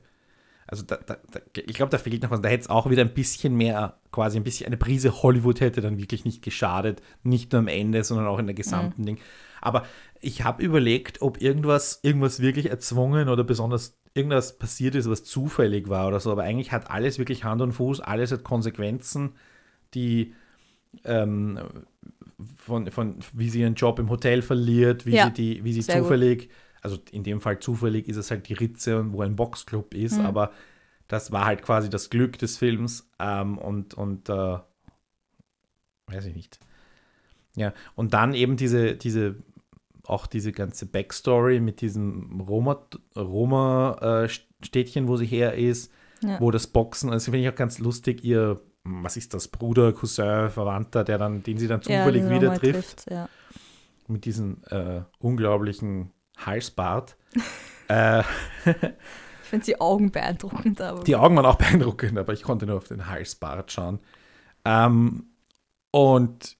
[0.67, 2.41] Also da, da, da, ich glaube, da fehlt noch was.
[2.41, 5.81] Da hätte es auch wieder ein bisschen mehr, quasi ein bisschen eine Prise Hollywood hätte
[5.81, 7.01] dann wirklich nicht geschadet.
[7.23, 9.05] Nicht nur am Ende, sondern auch in der gesamten mhm.
[9.05, 9.17] Ding.
[9.65, 9.85] Aber
[10.25, 15.87] ich habe überlegt, ob irgendwas, irgendwas wirklich erzwungen oder besonders irgendwas passiert ist, was zufällig
[15.87, 16.31] war oder so.
[16.31, 19.35] Aber eigentlich hat alles wirklich Hand und Fuß, alles hat Konsequenzen,
[19.93, 20.33] die
[21.03, 21.59] ähm,
[22.55, 25.81] von, von wie sie ihren Job im Hotel verliert, wie ja, sie die, wie sie
[25.81, 26.57] zufällig, gut.
[26.81, 30.25] also in dem Fall zufällig ist es halt die Ritze, wo ein Boxclub ist, mhm.
[30.25, 30.51] aber
[31.07, 34.57] das war halt quasi das Glück des Films ähm, und, und äh,
[36.07, 36.59] weiß ich nicht.
[37.55, 39.35] Ja, und dann eben diese, diese,
[40.07, 45.91] auch diese ganze Backstory mit diesem Roma-Städtchen, Roma, äh, wo sie her ist,
[46.21, 46.39] ja.
[46.39, 50.49] wo das Boxen, also finde ich auch ganz lustig, ihr was ist das, Bruder, Cousin,
[50.49, 53.05] Verwandter, der dann, den sie dann zufällig ja, wieder trifft.
[53.05, 53.27] trifft ja.
[54.07, 57.17] Mit diesem äh, unglaublichen Halsbart.
[57.89, 60.79] äh, ich finde die Augen beeindruckend.
[60.81, 63.99] Aber die Augen waren auch beeindruckend, aber ich konnte nur auf den Halsbart schauen.
[64.63, 65.31] Ähm,
[65.89, 66.57] und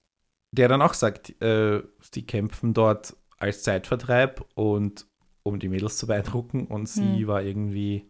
[0.51, 1.83] der dann auch sagt, äh,
[2.15, 5.05] die kämpfen dort als Zeitvertreib und
[5.43, 7.27] um die Mädels zu beeindrucken und sie hm.
[7.27, 8.07] war irgendwie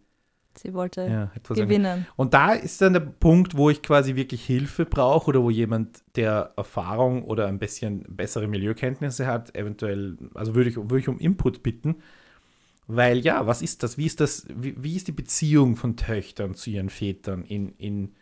[0.57, 2.07] Sie wollte ja, gewinnen.
[2.15, 6.03] Und da ist dann der Punkt, wo ich quasi wirklich Hilfe brauche oder wo jemand,
[6.15, 11.19] der Erfahrung oder ein bisschen bessere Milieukenntnisse hat, eventuell, also würde ich, würde ich um
[11.19, 11.97] Input bitten.
[12.87, 13.97] Weil ja, was ist das?
[13.97, 18.13] Wie ist das, wie, wie ist die Beziehung von Töchtern zu ihren Vätern in, in,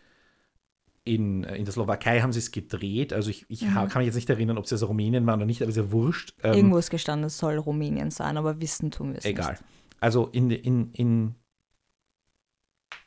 [1.06, 3.14] in, in der Slowakei haben sie es gedreht.
[3.14, 3.74] Also ich, ich mhm.
[3.74, 5.92] kann mich jetzt nicht erinnern, ob es aus Rumänien war oder nicht, aber ist ja
[5.92, 6.34] wurscht.
[6.44, 9.38] Ähm, Irgendwo ist gestanden, es soll Rumänien sein, aber wissen tun wir es nicht.
[9.38, 9.58] Egal.
[10.00, 11.36] Also in, in, in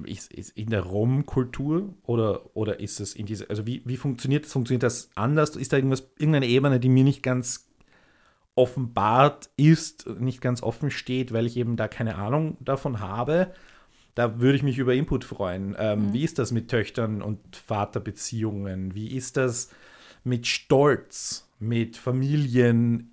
[0.05, 4.45] ist, ist in der Rom-Kultur oder, oder ist es in dieser, also wie, wie funktioniert
[4.45, 4.53] das?
[4.53, 5.57] Funktioniert das anders?
[5.57, 7.71] Ist da irgendwas, irgendeine Ebene, die mir nicht ganz
[8.55, 13.53] offenbart ist, nicht ganz offen steht, weil ich eben da keine Ahnung davon habe?
[14.17, 15.77] Da würde ich mich über Input freuen.
[15.79, 16.13] Ähm, mhm.
[16.13, 18.97] Wie ist das mit Töchtern und Vaterbeziehungen?
[18.97, 19.71] Wie ist das
[20.25, 23.11] mit Stolz, mit Familienehre?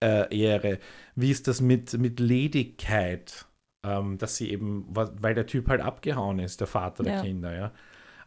[0.00, 0.78] Äh,
[1.14, 3.46] Wie ist das mit, mit Ledigkeit?
[3.86, 7.22] ähm, dass sie eben, weil der Typ halt abgehauen ist, der Vater der ja.
[7.22, 7.72] Kinder, ja.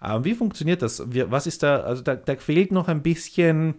[0.02, 1.04] Ähm, wie funktioniert das?
[1.12, 3.76] Wie, was ist da, also da, da fehlt noch ein bisschen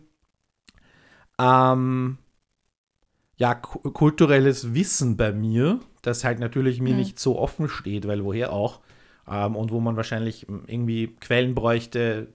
[1.38, 2.18] ähm,
[3.40, 6.98] ja, kulturelles Wissen bei mir, das halt natürlich mir mhm.
[6.98, 8.80] nicht so offen steht, weil woher auch.
[9.26, 12.34] Ähm, und wo man wahrscheinlich irgendwie Quellen bräuchte.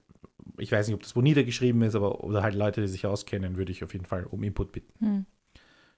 [0.57, 3.55] Ich weiß nicht, ob das wo niedergeschrieben ist, aber oder halt Leute, die sich auskennen,
[3.55, 4.93] würde ich auf jeden Fall um Input bitten.
[4.99, 5.25] Mhm.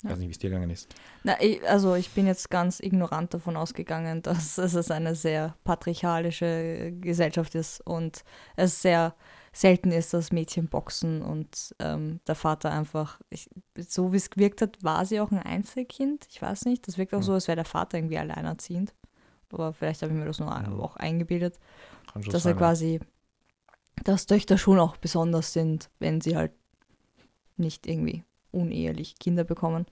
[0.03, 0.93] Ich weiß nicht, wie es dir gegangen ist.
[1.23, 6.91] Na, ich, also ich bin jetzt ganz ignorant davon ausgegangen, dass es eine sehr patriarchalische
[6.99, 8.25] Gesellschaft ist und
[8.57, 9.15] es sehr
[9.57, 13.49] selten ist, dass Mädchen boxen und ähm, der Vater einfach, ich,
[13.87, 16.27] so wie es gewirkt hat, war sie auch ein Einzelkind.
[16.29, 17.23] Ich weiß nicht, das wirkt auch hm.
[17.23, 18.93] so, als wäre der Vater irgendwie alleinerziehend.
[19.51, 20.79] Aber vielleicht habe ich mir das nur hm.
[20.79, 21.59] auch eingebildet,
[22.29, 22.99] dass sein, er quasi,
[24.03, 26.51] dass Töchter schon auch besonders sind, wenn sie halt
[27.55, 29.87] nicht irgendwie unehelich Kinder bekommen.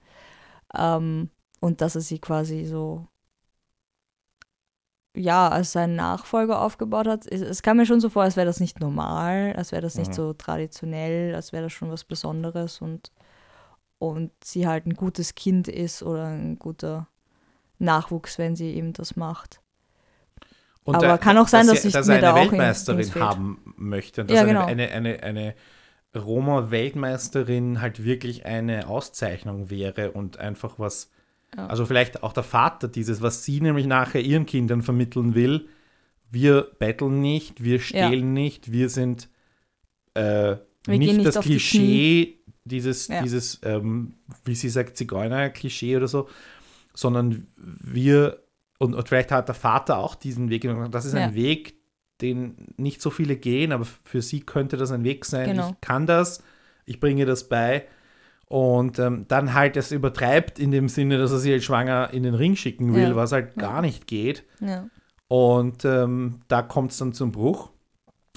[0.77, 3.07] Ähm, und dass er sie quasi so,
[5.15, 7.25] ja, als seinen Nachfolger aufgebaut hat.
[7.27, 9.97] Es, es kam mir schon so vor, als wäre das nicht normal, als wäre das
[9.97, 10.15] nicht mhm.
[10.15, 13.11] so traditionell, als wäre das schon was Besonderes und,
[13.97, 17.07] und sie halt ein gutes Kind ist oder ein guter
[17.79, 19.61] Nachwuchs, wenn sie eben das macht.
[20.83, 23.73] Und Aber da, kann auch sein, dass, dass ich dass mir da eine Weltmeisterin haben
[23.75, 24.23] möchte.
[24.23, 24.65] Dass ja, genau.
[24.65, 25.55] eine, eine, eine,
[26.13, 31.09] eine Roma-Weltmeisterin halt wirklich eine Auszeichnung wäre und einfach was,
[31.55, 31.67] ja.
[31.67, 35.67] also vielleicht auch der Vater dieses, was sie nämlich nachher ihren Kindern vermitteln will,
[36.31, 38.41] wir betteln nicht, wir stehlen ja.
[38.43, 39.29] nicht, wir sind
[40.15, 43.21] äh, wir nicht, nicht, das Klischee, dieses, ja.
[43.21, 46.29] dieses ähm, wie sie sagt, Zigeuner-Klischee oder so,
[46.93, 48.43] sondern wir,
[48.79, 51.75] und, und, vielleicht hat der Vater auch diesen Weg genommen, das ist ein Weg,
[52.21, 55.49] den nicht so viele gehen, aber für sie könnte das ein Weg sein.
[55.49, 55.69] Genau.
[55.71, 56.41] Ich kann das,
[56.85, 57.87] ich bringe das bei.
[58.47, 62.23] Und ähm, dann halt es übertreibt in dem Sinne, dass er sie halt schwanger in
[62.23, 63.15] den Ring schicken will, ja.
[63.15, 64.45] was halt gar nicht geht.
[64.59, 64.87] Ja.
[65.27, 67.71] Und ähm, da kommt es dann zum Bruch.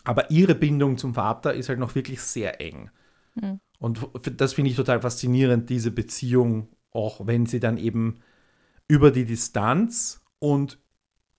[0.05, 2.91] Aber ihre Bindung zum Vater ist halt noch wirklich sehr eng.
[3.35, 3.61] Mhm.
[3.79, 4.01] Und
[4.37, 8.21] das finde ich total faszinierend, diese Beziehung, auch wenn sie dann eben
[8.89, 10.79] über die Distanz und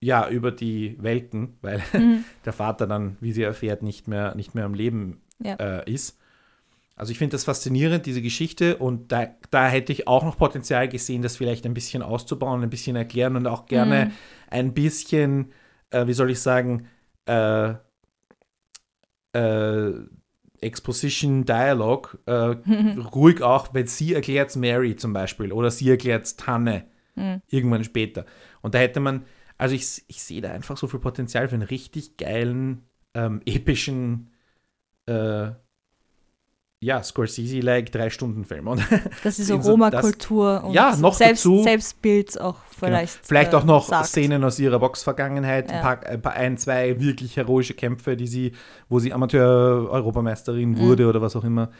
[0.00, 2.24] ja, über die Welten, weil mhm.
[2.44, 5.54] der Vater dann, wie sie erfährt, nicht mehr, nicht mehr am Leben ja.
[5.56, 6.19] äh, ist.
[7.00, 10.86] Also ich finde das faszinierend, diese Geschichte, und da, da hätte ich auch noch Potenzial
[10.86, 14.12] gesehen, das vielleicht ein bisschen auszubauen, ein bisschen erklären und auch gerne mhm.
[14.50, 15.50] ein bisschen,
[15.88, 16.88] äh, wie soll ich sagen,
[17.24, 17.72] äh,
[19.32, 19.92] äh,
[20.60, 22.56] Exposition Dialogue, äh,
[23.14, 26.84] ruhig auch, wenn sie erklärt Mary zum Beispiel oder sie erklärt Tanne
[27.48, 28.26] irgendwann später.
[28.60, 29.24] Und da hätte man,
[29.56, 32.82] also ich, ich sehe da einfach so viel Potenzial für einen richtig geilen,
[33.14, 34.30] ähm, epischen,
[35.06, 35.52] äh,
[36.82, 38.66] ja, Scorsese-like Drei-Stunden-Film.
[38.68, 38.82] Und
[39.22, 42.94] Das ist so Roma-Kultur und Ja, noch Selbst, dazu- Selbstbild auch Genau.
[42.96, 43.26] vielleicht.
[43.26, 44.06] Vielleicht äh, auch noch sagt.
[44.06, 45.98] Szenen aus ihrer Boxvergangenheit, Ja.
[46.00, 48.52] ein, paar, ein, zwei wirklich heroische Kämpfe, die sie,
[48.88, 51.70] wo sie Amateur-Europameisterin wurde oder was auch immer.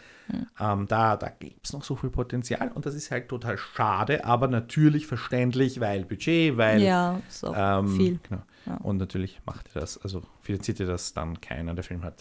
[0.61, 4.25] Ähm, da da gibt es noch so viel Potenzial und das ist halt total schade,
[4.25, 8.21] aber natürlich verständlich, weil Budget, weil Ja, so ähm, viel.
[8.29, 8.43] Genau.
[8.67, 8.77] Ja.
[8.77, 11.75] Und natürlich macht ihr das, also finanziert ihr das dann keiner.
[11.75, 12.15] Der Film hat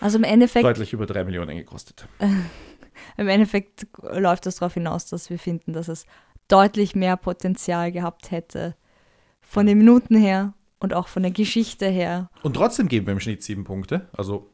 [0.00, 2.06] Also im Endeffekt, deutlich über drei Millionen gekostet.
[3.16, 6.06] im Endeffekt läuft das darauf hinaus, dass wir finden, dass es
[6.48, 8.76] deutlich mehr Potenzial gehabt hätte.
[9.40, 12.30] Von den Minuten her und auch von der Geschichte her.
[12.42, 14.08] Und trotzdem geben wir im Schnitt sieben Punkte.
[14.12, 14.50] Also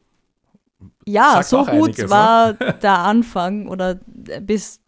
[1.05, 2.09] Ja, so gut einiges, ne?
[2.09, 4.79] war der Anfang oder bis,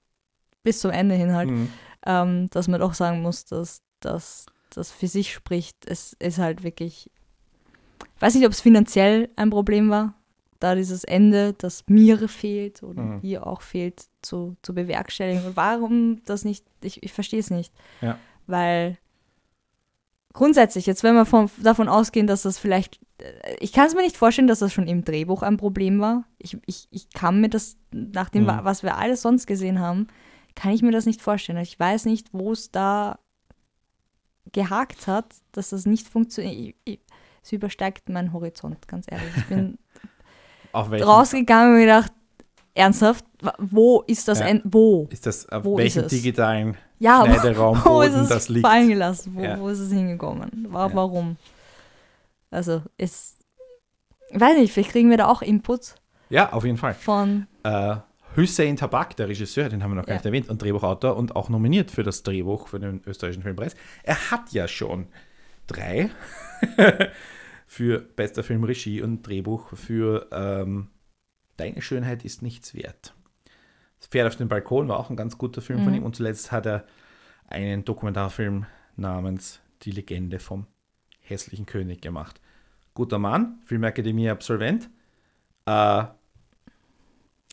[0.63, 1.67] bis zum Ende hin halt, mh,
[2.05, 5.77] ähm, dass man doch sagen muss, dass dass das für sich spricht.
[5.85, 7.09] Es ist halt wirklich,
[8.15, 10.13] ich weiß nicht, ob es finanziell ein Problem war,
[10.59, 13.19] da dieses Ende, das mir fehlt oder Mhm.
[13.21, 15.45] ihr auch fehlt, zu, zu bewerkstelligen.
[15.45, 17.73] Und warum das nicht, ich, ich verstehe es nicht.
[18.01, 18.17] Ja.
[18.47, 18.97] Weil
[20.33, 24.01] grundsätzlich, jetzt wenn wir von, davon ausgehen, dass das vielleicht, äh, ich kann es mir
[24.03, 26.25] nicht vorstellen, dass das schon im Drehbuch ein Problem war.
[26.37, 28.47] Ich, ich, ich kann mir das, nach dem, Mhm.
[28.47, 30.07] wa- was wir alles sonst gesehen haben,
[30.55, 31.59] kann ich mir das nicht vorstellen.
[31.59, 33.19] Ich weiß nicht, wo es da
[34.53, 36.75] gehakt hat, dass das nicht funktioniert.
[37.43, 39.35] Es übersteigt meinen Horizont, ganz ehrlich.
[39.37, 39.77] Ich bin
[40.81, 42.11] rausgegangen und mir gedacht,
[42.73, 43.25] ernsthaft,
[43.59, 44.47] wo ist das Ja.
[44.47, 44.61] End?
[44.65, 45.07] Wo?
[45.11, 48.65] ist das, auf Wo welchem digitalen Ja, wo, wo ist es das liegt?
[48.65, 49.33] fallen gelassen?
[49.35, 49.59] Wo, Ja.
[49.59, 50.67] wo ist es hingekommen?
[50.69, 50.95] Wa Ja.
[50.95, 51.37] Warum?
[52.51, 53.35] Also, es.
[54.31, 55.95] Weiß nicht, vielleicht kriegen wir da auch Input
[56.29, 56.93] Ja, auf jeden Fall.
[56.93, 57.47] von.
[57.63, 57.97] Äh,
[58.35, 61.49] Hussein Tabak, der Regisseur, den haben wir noch gar nicht erwähnt, und Drehbuchautor und auch
[61.49, 63.75] nominiert für das Drehbuch für den österreichischen Filmpreis.
[64.03, 65.07] Er hat ja schon
[65.65, 66.11] drei
[67.67, 70.89] für bester Film, Regie und Drehbuch für ähm,
[71.57, 73.13] Deine Schönheit ist nichts wert.
[73.99, 75.97] Das Pferd auf dem Balkon war auch ein ganz guter Film von Mhm.
[75.99, 76.85] ihm und zuletzt hat er
[77.47, 78.65] einen Dokumentarfilm
[78.95, 80.67] namens Die Legende vom
[81.21, 82.39] hässlichen König gemacht.
[82.93, 84.89] Guter Mann, Filmakademie-Absolvent.
[85.65, 86.03] Äh,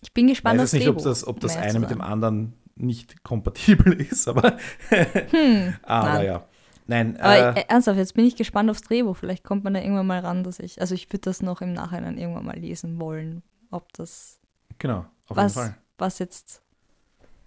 [0.03, 3.23] Ich bin gespannt weiß jetzt nicht, ob das, ob das eine mit dem anderen nicht
[3.25, 4.59] kompatibel ist, aber,
[4.91, 6.27] Hm, aber nein.
[6.27, 6.49] ja.
[6.87, 9.17] Nein, Aber äh, äh, ernsthaft, jetzt bin ich gespannt aufs Drehbuch.
[9.17, 10.81] Vielleicht kommt man da irgendwann mal ran, dass ich.
[10.81, 13.43] Also, ich würde das noch im Nachhinein irgendwann mal lesen wollen.
[13.71, 14.39] Ob das.
[14.79, 15.79] genau, auf was, jeden Fall.
[15.99, 16.63] was jetzt.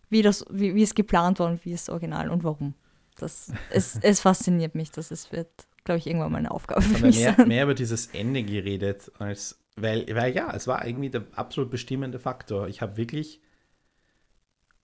[0.09, 2.73] Wie, das, wie, wie es geplant war und wie es original und warum.
[3.17, 4.91] Das, es, es fasziniert mich.
[4.91, 5.49] Das ist, wird,
[5.83, 7.47] glaube ich, irgendwann mal eine Aufgabe für mich mehr, sein.
[7.47, 12.19] mehr über dieses Ende geredet, als, weil, weil ja, es war irgendwie der absolut bestimmende
[12.19, 12.67] Faktor.
[12.67, 13.41] Ich habe wirklich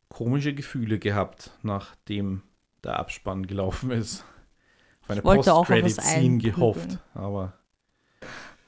[0.10, 2.43] komische Gefühle gehabt, nachdem
[2.84, 4.26] der Abspann gelaufen ist.
[5.04, 7.54] Auf eine Ich wollte auch auf was Post-Credit-Scene gehofft, aber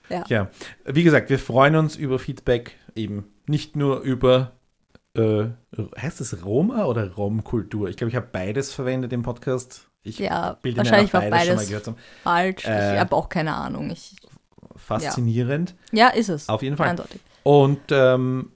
[0.10, 0.24] Ja.
[0.28, 0.50] ja.
[0.86, 4.52] Wie gesagt, wir freuen uns über Feedback, eben nicht nur über,
[5.16, 5.46] äh,
[6.00, 7.90] heißt es Roma oder Romkultur?
[7.90, 9.90] Ich glaube, ich habe beides verwendet im Podcast.
[10.04, 11.98] Ich Ja, bilde wahrscheinlich mir war beides schon mal beides gehört haben.
[12.24, 12.66] falsch.
[12.66, 13.90] Äh, ich habe auch keine Ahnung.
[13.90, 14.16] Ich,
[14.76, 15.76] Faszinierend.
[15.92, 16.50] ja, ist es.
[16.50, 16.90] Auf jeden Fall.
[16.90, 17.22] Eindeutig.
[17.44, 18.52] Und ähm,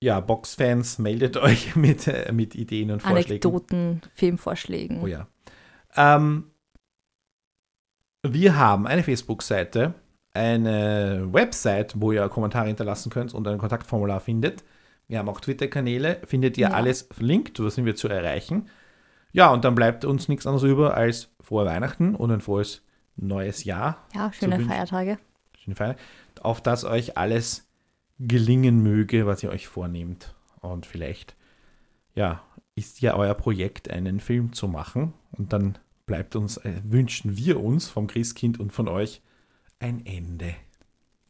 [0.00, 3.30] ja, Boxfans, meldet euch mit, äh, mit Ideen und Vorschlägen.
[3.30, 5.02] Anekdoten, Filmvorschlägen.
[5.02, 5.26] Oh ja.
[5.96, 6.44] Ähm,
[8.32, 9.94] wir haben eine Facebook-Seite,
[10.34, 14.64] eine Website, wo ihr Kommentare hinterlassen könnt und ein Kontaktformular findet.
[15.06, 16.74] Wir haben auch Twitter-Kanäle, findet ihr Ja.
[16.74, 18.68] alles verlinkt, wo sind wir zu erreichen.
[19.32, 22.82] Ja, und dann bleibt uns nichts anderes über als frohe Weihnachten und ein frohes
[23.16, 24.06] neues Jahr.
[24.14, 24.60] Ja, schöne.
[24.60, 25.18] Feiertage.
[25.58, 25.96] Schöne Feier.
[26.40, 27.68] Auf dass euch alles
[28.18, 30.34] gelingen möge, was ihr euch vornehmt.
[30.60, 31.36] Und vielleicht,
[32.14, 32.42] ja,
[32.74, 35.14] ist ja euer Projekt, einen Film zu machen.
[35.32, 35.78] Und dann
[36.08, 39.22] bleibt uns, äh, wünschen wir uns vom Christkind und von euch
[39.78, 40.56] ein Ende.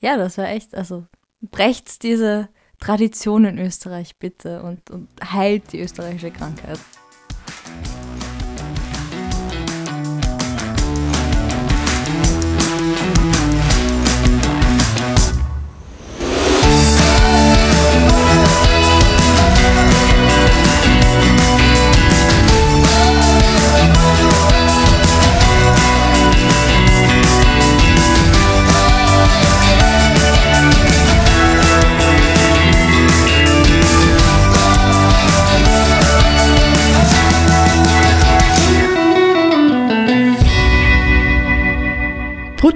[0.00, 1.04] Ja, das war echt, also
[1.42, 2.48] brecht diese
[2.80, 6.78] Tradition in Österreich bitte und, und heilt die österreichische Krankheit.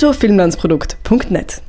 [0.03, 1.63] bruttofilmlandsprodukt.net